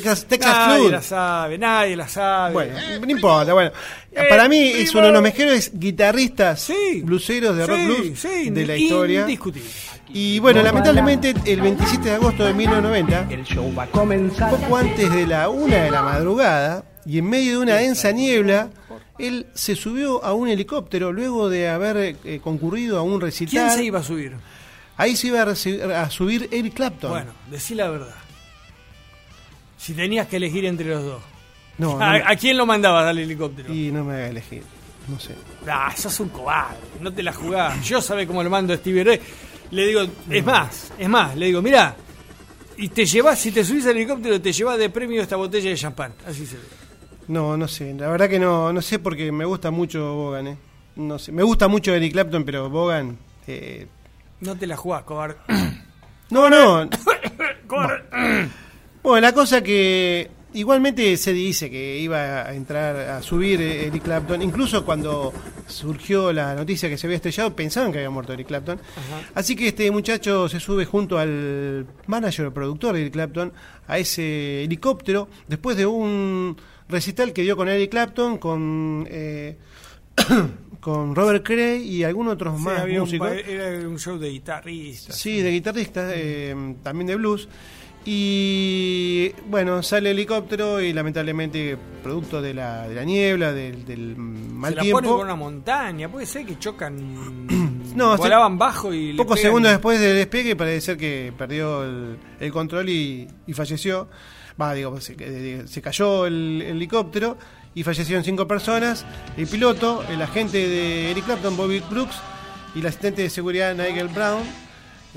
[0.00, 0.90] Texas, Texas nadie Flood.
[0.92, 2.52] la sabe, nadie la sabe.
[2.52, 3.70] Bueno, no importa, bueno.
[4.12, 7.02] Eh, Para mí es uno de los mejores guitarristas Sí.
[7.04, 9.20] bluseros de rock Sí, blues sí, de la historia.
[9.22, 9.68] Indiscutible.
[10.08, 14.50] Y bueno, lamentablemente el 27 de agosto de 1990, El show va a comenzar.
[14.50, 18.68] poco antes de la una de la madrugada, y en medio de una densa niebla,
[19.18, 23.50] él se subió a un helicóptero luego de haber eh, concurrido a un recital.
[23.66, 24.32] ¿Quién se iba a subir?
[24.96, 27.10] Ahí se iba a, reci- a subir Eric Clapton.
[27.10, 28.14] Bueno, decí la verdad.
[29.76, 31.22] Si tenías que elegir entre los dos.
[31.78, 33.72] no, no ¿A, me- a quién lo mandabas al helicóptero?
[33.72, 34.62] y no me haga elegir.
[35.08, 35.34] No sé.
[35.68, 37.80] Ah, sos un cobarde, no te la jugás.
[37.84, 39.20] Yo sabés cómo lo mando a Stevie Ray.
[39.70, 40.00] Le digo,
[40.30, 41.94] es más, es más, le digo, mira,
[42.76, 45.76] y te llevas, si te subís al helicóptero, te llevas de premio esta botella de
[45.76, 46.12] champán.
[46.26, 46.62] Así se ve.
[47.28, 47.94] No, no sé.
[47.94, 50.56] La verdad que no, no sé porque me gusta mucho Bogan, ¿eh?
[50.96, 51.30] No sé.
[51.32, 53.16] Me gusta mucho Eric Clapton, pero Bogan.
[53.46, 53.86] Eh...
[54.40, 55.36] No te la jugás, cobarde.
[56.30, 56.88] No, no.
[57.68, 58.02] Cobarde.
[59.06, 64.02] Bueno, la cosa que igualmente se dice que iba a entrar a subir eh, Eric
[64.02, 64.42] Clapton.
[64.42, 65.32] Incluso cuando
[65.68, 68.80] surgió la noticia que se había estrellado, pensaban que había muerto Eric Clapton.
[69.36, 73.52] Así que este muchacho se sube junto al manager o productor de Eric Clapton
[73.86, 76.56] a ese helicóptero después de un
[76.88, 79.06] recital que dio con Eric Clapton, con.
[79.08, 79.56] eh,
[80.80, 83.32] con Robert Cray y algunos otros Sí, más un, músicos.
[83.32, 85.16] era un show de guitarristas.
[85.16, 87.48] Sí, de guitarrista, eh, también de blues.
[88.08, 94.16] Y bueno, sale el helicóptero y lamentablemente, producto de la, de la niebla, del, del
[94.16, 97.74] mal se la ponen con una montaña, puede ser que chocan.
[97.96, 99.14] No, volaban bajo y.
[99.14, 104.08] pocos segundos después del despegue parece ser que perdió el, el control y, y falleció.
[104.60, 107.38] Va, digo, se, eh, se cayó el, el helicóptero
[107.74, 109.06] y fallecieron cinco personas.
[109.38, 112.16] El piloto, el agente de Eric Clapton, Bobby Brooks,
[112.74, 114.42] y el asistente de seguridad Nigel Brown.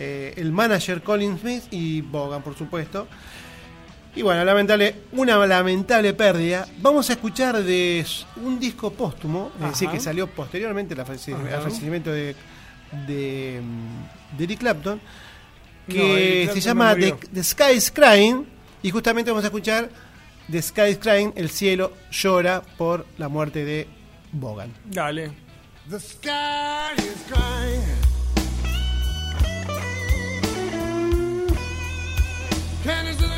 [0.01, 3.07] Eh, el manager Colin Smith y Bogan, por supuesto.
[4.15, 6.65] Y bueno, lamentable, una lamentable pérdida.
[6.81, 8.05] Vamos a escuchar de
[8.37, 12.35] un disco póstumo, es decir, que salió posteriormente al fallecimiento, de,
[13.05, 13.61] de,
[14.37, 14.99] de Eric Clapton,
[15.87, 17.27] No, que se llama no The.
[17.33, 18.47] The Sky is Crying,
[18.81, 19.89] y justamente vamos a escuchar
[20.49, 23.87] The Sky is Crying, El cielo llora por la muerte de
[24.31, 24.73] Bogan.
[24.85, 25.31] Dale.
[25.89, 28.08] The sky is crying.
[32.89, 33.28] pennies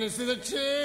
[0.00, 0.79] Can you see the tears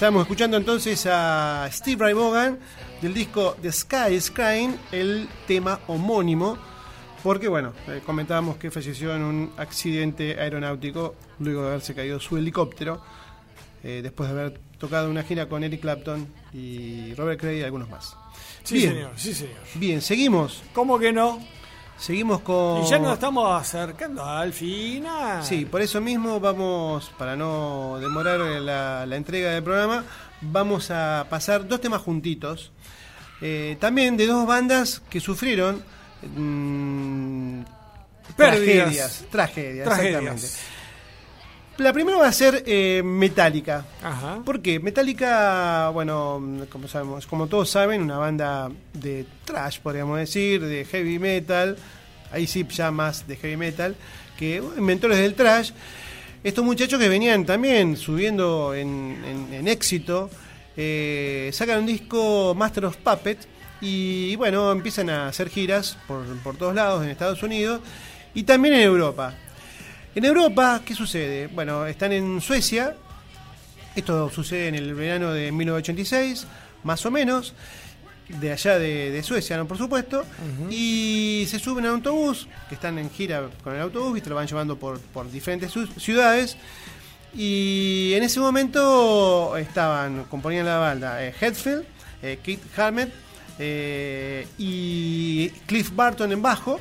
[0.00, 2.58] Estamos escuchando entonces a Steve Ray Vaughan
[3.02, 6.56] del disco The Sky is Crying, el tema homónimo,
[7.22, 12.38] porque bueno, eh, comentábamos que falleció en un accidente aeronáutico luego de haberse caído su
[12.38, 13.02] helicóptero,
[13.84, 17.90] eh, después de haber tocado una gira con Eric Clapton y Robert Cray y algunos
[17.90, 18.16] más.
[18.62, 18.92] sí Bien.
[18.94, 19.58] señor, sí señor.
[19.74, 21.40] Bien, seguimos, ¿Cómo que no?
[22.00, 22.82] Seguimos con...
[22.82, 25.44] Y ya nos estamos acercando al final.
[25.44, 30.04] Sí, por eso mismo vamos, para no demorar la, la entrega del programa,
[30.40, 32.72] vamos a pasar dos temas juntitos.
[33.42, 35.82] Eh, también de dos bandas que sufrieron
[36.36, 37.60] mm,
[38.36, 38.64] Pérdidas.
[38.66, 39.24] tragedias.
[39.30, 40.18] Tragedias, Tragedias.
[40.18, 40.79] exactamente.
[41.80, 43.86] La primera va a ser eh, Metallica.
[44.02, 44.42] Ajá.
[44.44, 44.78] ¿Por qué?
[44.80, 51.18] Metallica, bueno, como sabemos, como todos saben, una banda de trash, podríamos decir, de heavy
[51.18, 51.78] metal,
[52.32, 53.96] ahí sí ya más de heavy metal,
[54.38, 55.70] que bueno, inventores del trash.
[56.44, 60.28] Estos muchachos que venían también subiendo en, en- en éxito,
[60.76, 63.48] eh, sacan un disco Master of Puppets
[63.80, 67.80] y bueno, empiezan a hacer giras por, por todos lados en Estados Unidos
[68.34, 69.34] y también en Europa.
[70.12, 71.46] En Europa, ¿qué sucede?
[71.46, 72.96] Bueno, están en Suecia,
[73.94, 76.48] esto sucede en el verano de 1986,
[76.82, 77.54] más o menos,
[78.28, 79.68] de allá de, de Suecia, ¿no?
[79.68, 80.24] por supuesto,
[80.68, 84.30] y se suben a un autobús, que están en gira con el autobús, y te
[84.30, 86.56] lo van llevando por, por diferentes ciudades,
[87.32, 91.84] y en ese momento estaban, componían la banda eh, Hetfield,
[92.20, 93.12] eh, Keith Harmett
[93.60, 96.80] eh, y Cliff Barton en bajo,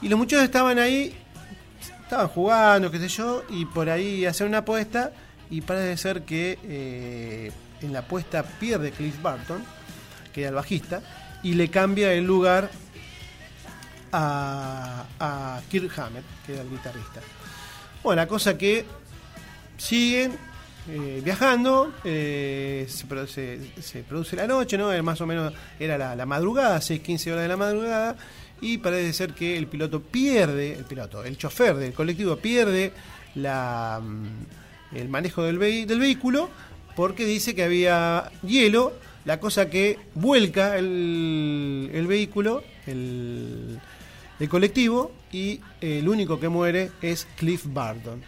[0.00, 1.12] y los muchachos estaban ahí
[2.14, 5.10] estaban jugando, qué sé yo, y por ahí hacen una apuesta
[5.50, 7.50] y parece ser que eh,
[7.80, 9.64] en la apuesta pierde Cliff Barton,
[10.32, 11.02] que era el bajista,
[11.42, 12.70] y le cambia el lugar
[14.12, 17.20] a, a Kirk Hammett, que era el guitarrista.
[18.04, 18.86] Bueno, la cosa que
[19.76, 20.38] siguen
[20.88, 25.02] eh, viajando, eh, se, se produce la noche, ¿no?
[25.02, 28.16] Más o menos era la, madrugada, 6, 15 horas de la madrugada,
[28.64, 32.92] y parece ser que el piloto pierde, el piloto, el chofer del colectivo pierde
[33.34, 36.48] la, mm, el manejo del, vehi- del vehículo
[36.96, 38.92] porque dice que había hielo,
[39.24, 43.78] la cosa que vuelca el, el vehículo, el,
[44.40, 48.22] el colectivo, y el único que muere es Cliff Barton.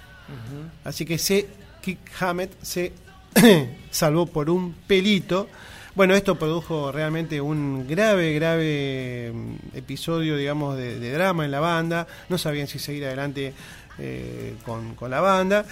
[0.84, 1.46] Así que se,
[1.82, 2.92] Kick Hammett se
[3.90, 5.48] salvó por un pelito.
[5.96, 12.06] Bueno, esto produjo realmente un grave, grave mm, episodio, digamos, de, drama en la banda.
[12.28, 13.54] No sabían si seguir adelante
[13.98, 15.64] eh, con, con la banda,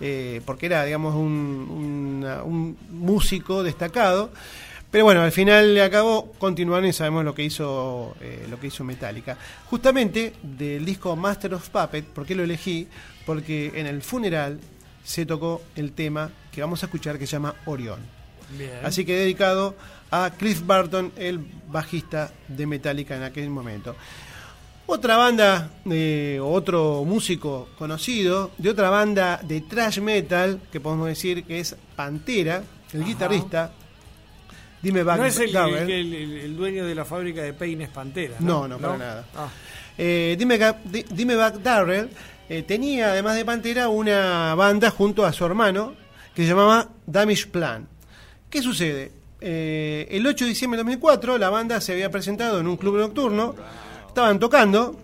[0.00, 4.32] eh, porque era, digamos, un, un músico destacado.
[4.90, 8.66] Pero bueno, al final le acabó, continuaron y sabemos lo que hizo eh, lo que
[8.66, 9.38] hizo Metallica.
[9.66, 12.88] Justamente del disco Master of Puppet, ¿por qué lo elegí?
[13.24, 14.58] Porque en el funeral
[15.04, 18.17] se tocó el tema que vamos a escuchar que se llama Orión.
[18.56, 18.80] Bien.
[18.84, 19.74] Así que dedicado
[20.10, 21.38] a Cliff Barton, el
[21.68, 23.94] bajista de Metallica en aquel momento.
[24.86, 31.44] Otra banda, eh, otro músico conocido, de otra banda de thrash metal, que podemos decir
[31.44, 32.62] que es Pantera,
[32.94, 33.70] el guitarrista.
[34.80, 35.90] Dime no es el, Darrell.
[35.90, 38.36] el- el- el dueño de la fábrica de peines Pantera.
[38.38, 39.26] No, no, para nada.
[39.36, 39.48] Ah.
[39.98, 42.08] Eh, Dimebag Di- Dimebag Darrell
[42.48, 45.94] eh, tenía, además de Pantera, una banda junto a su hermano
[46.34, 47.86] que se llamaba Damage Plan.
[48.50, 49.12] ¿Qué sucede?
[49.40, 52.98] Eh, el 8 de diciembre de 2004 la banda se había presentado en un club
[52.98, 53.54] nocturno,
[54.08, 54.98] estaban tocando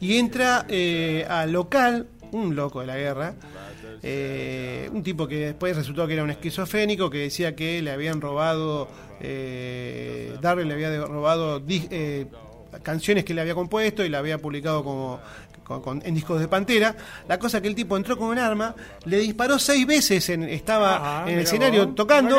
[0.00, 3.34] y entra eh, al local un loco de la guerra,
[4.02, 8.20] eh, un tipo que después resultó que era un esquizofrénico que decía que le habían
[8.20, 8.88] robado,
[9.20, 12.26] eh, Darrell le había robado eh,
[12.82, 15.20] canciones que le había compuesto y la había publicado como
[15.80, 16.94] con- con- en discos de Pantera.
[17.28, 18.74] La cosa que el tipo entró con un arma,
[19.04, 21.94] le disparó seis veces, en, estaba Ah, en el escenario vos.
[21.94, 22.38] tocando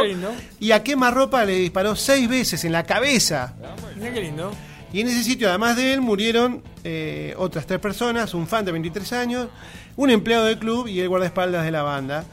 [0.60, 3.54] y a quemarropa le disparó seis veces en la cabeza.
[3.96, 4.52] Mira qué lindo.
[4.92, 8.72] Y en ese sitio, además de él, murieron eh, otras tres personas, un fan de
[8.72, 9.48] 23 años,
[9.96, 12.26] un empleado del club y el guardaespaldas de la banda.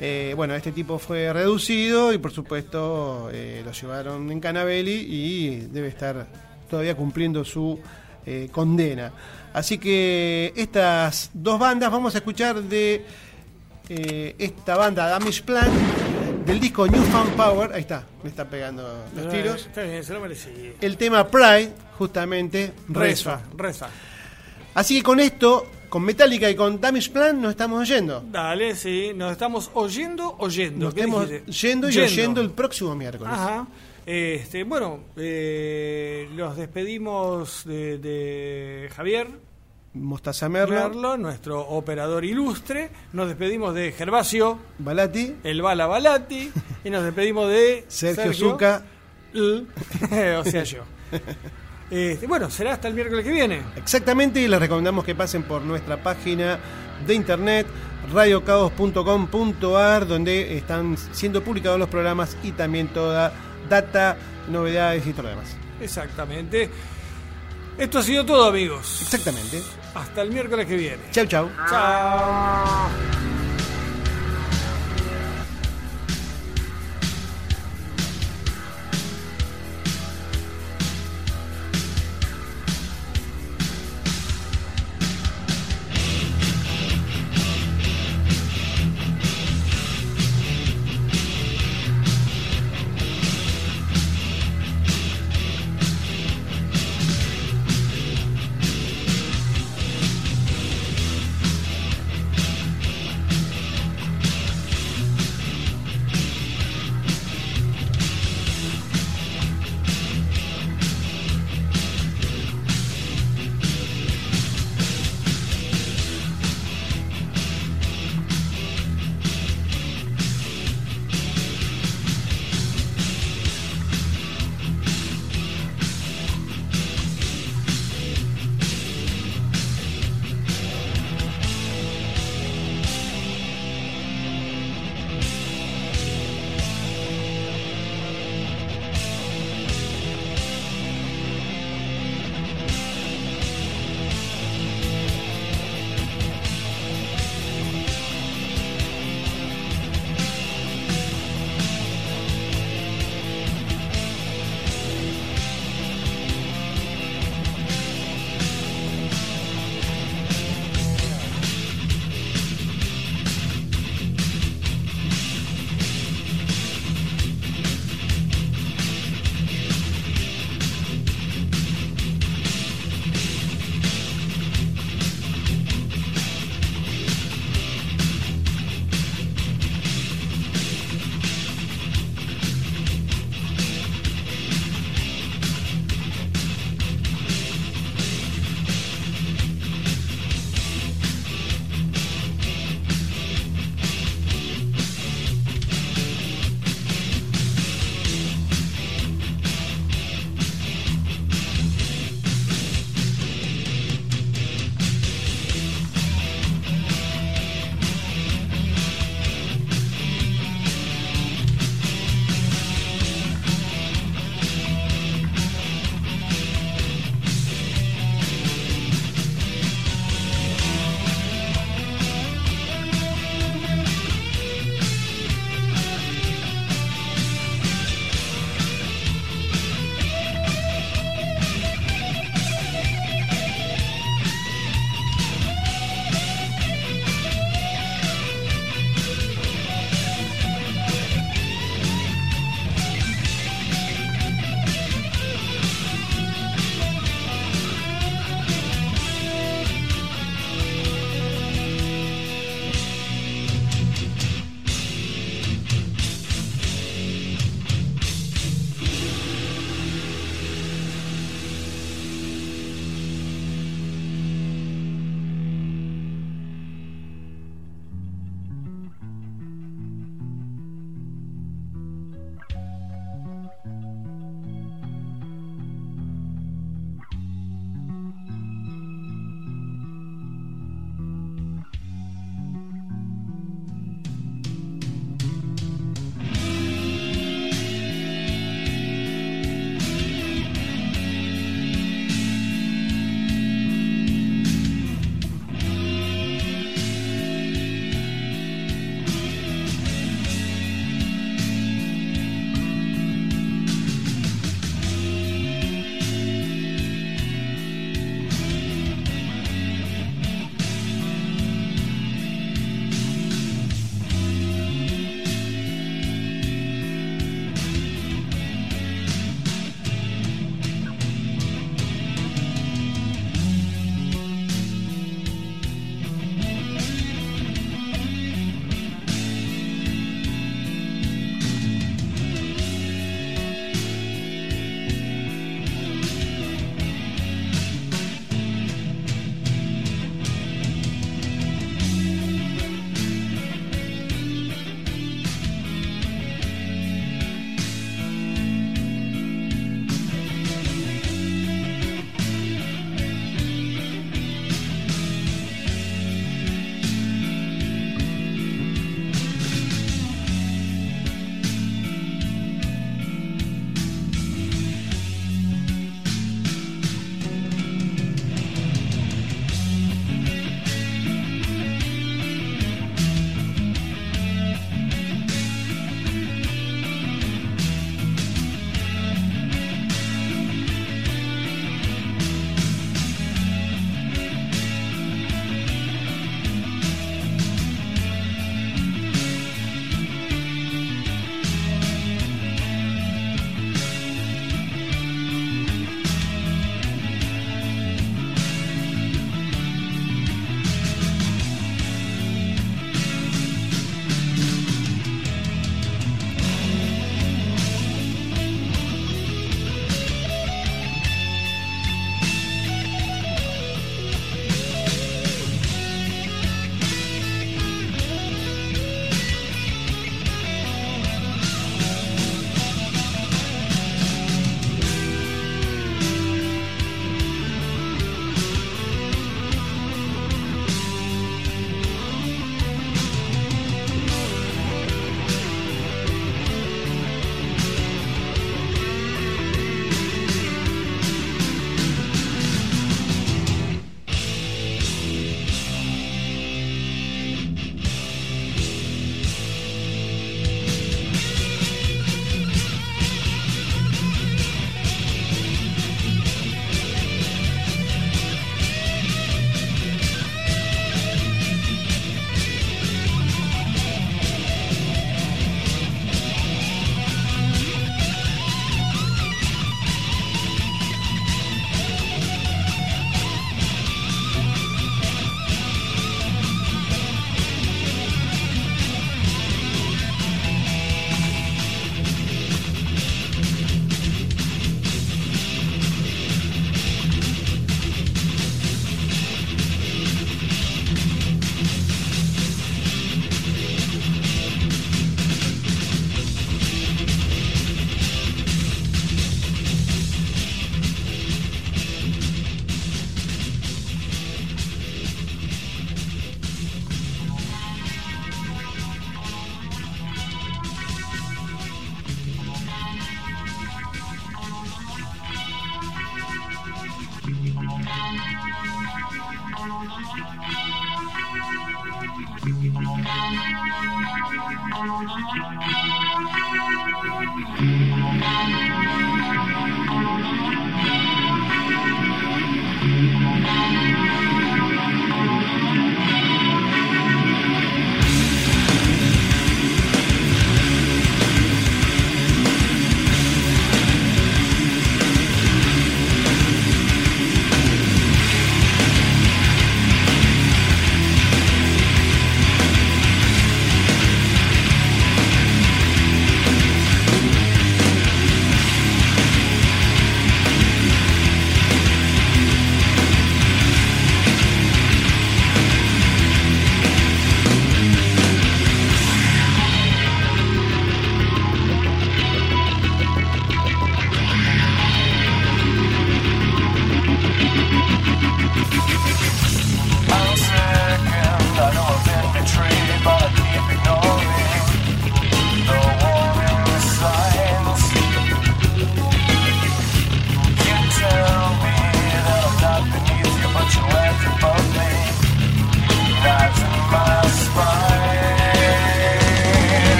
[0.00, 5.56] Eh, bueno, este tipo fue reducido y por supuesto eh, lo llevaron en Canabelli y
[5.70, 6.26] debe estar
[6.68, 7.78] todavía cumpliendo su
[8.26, 9.12] eh, condena.
[9.54, 13.06] Así que estas dos bandas vamos a escuchar de
[13.88, 15.70] eh, esta banda Damage Plan
[16.44, 17.72] del disco New Found Power.
[17.72, 19.66] Ahí está, me está pegando los tiros.
[19.66, 20.72] Está bien, se lo merecía.
[20.80, 22.72] El tema Pride, justamente.
[22.88, 23.88] Reza, reza.
[24.74, 28.24] Así que con esto, con Metallica y con Damage Plan, nos estamos oyendo.
[28.28, 30.86] Dale, sí, nos estamos oyendo, oyendo.
[30.86, 31.28] Nos ¿Qué estamos
[31.62, 33.32] yendo y oyendo el próximo miércoles.
[33.32, 33.68] Ajá.
[34.06, 39.28] Este, bueno, eh, los despedimos de, de Javier.
[39.94, 42.90] Mostaza Merlo, Merlo, nuestro operador ilustre.
[43.12, 46.50] Nos despedimos de Gervasio, Balati, el Bala Balati,
[46.84, 48.84] y nos despedimos de Sergio Zucca.
[49.32, 49.66] L,
[50.38, 50.82] o sea, yo.
[51.90, 53.62] Este, bueno, será hasta el miércoles que viene.
[53.76, 56.58] Exactamente, y les recomendamos que pasen por nuestra página
[57.06, 57.66] de internet
[58.12, 63.32] radiocaos.com.ar donde están siendo publicados los programas y también toda
[63.68, 64.16] data,
[64.48, 65.56] novedades y todo lo demás.
[65.80, 66.70] Exactamente.
[67.78, 69.02] Esto ha sido todo, amigos.
[69.02, 69.62] Exactamente.
[69.94, 71.02] Hasta el miércoles que viene.
[71.10, 71.50] Chau, chau.
[71.68, 73.33] Chao.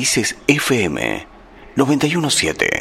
[0.00, 1.26] Raíces FM
[1.76, 2.79] 917.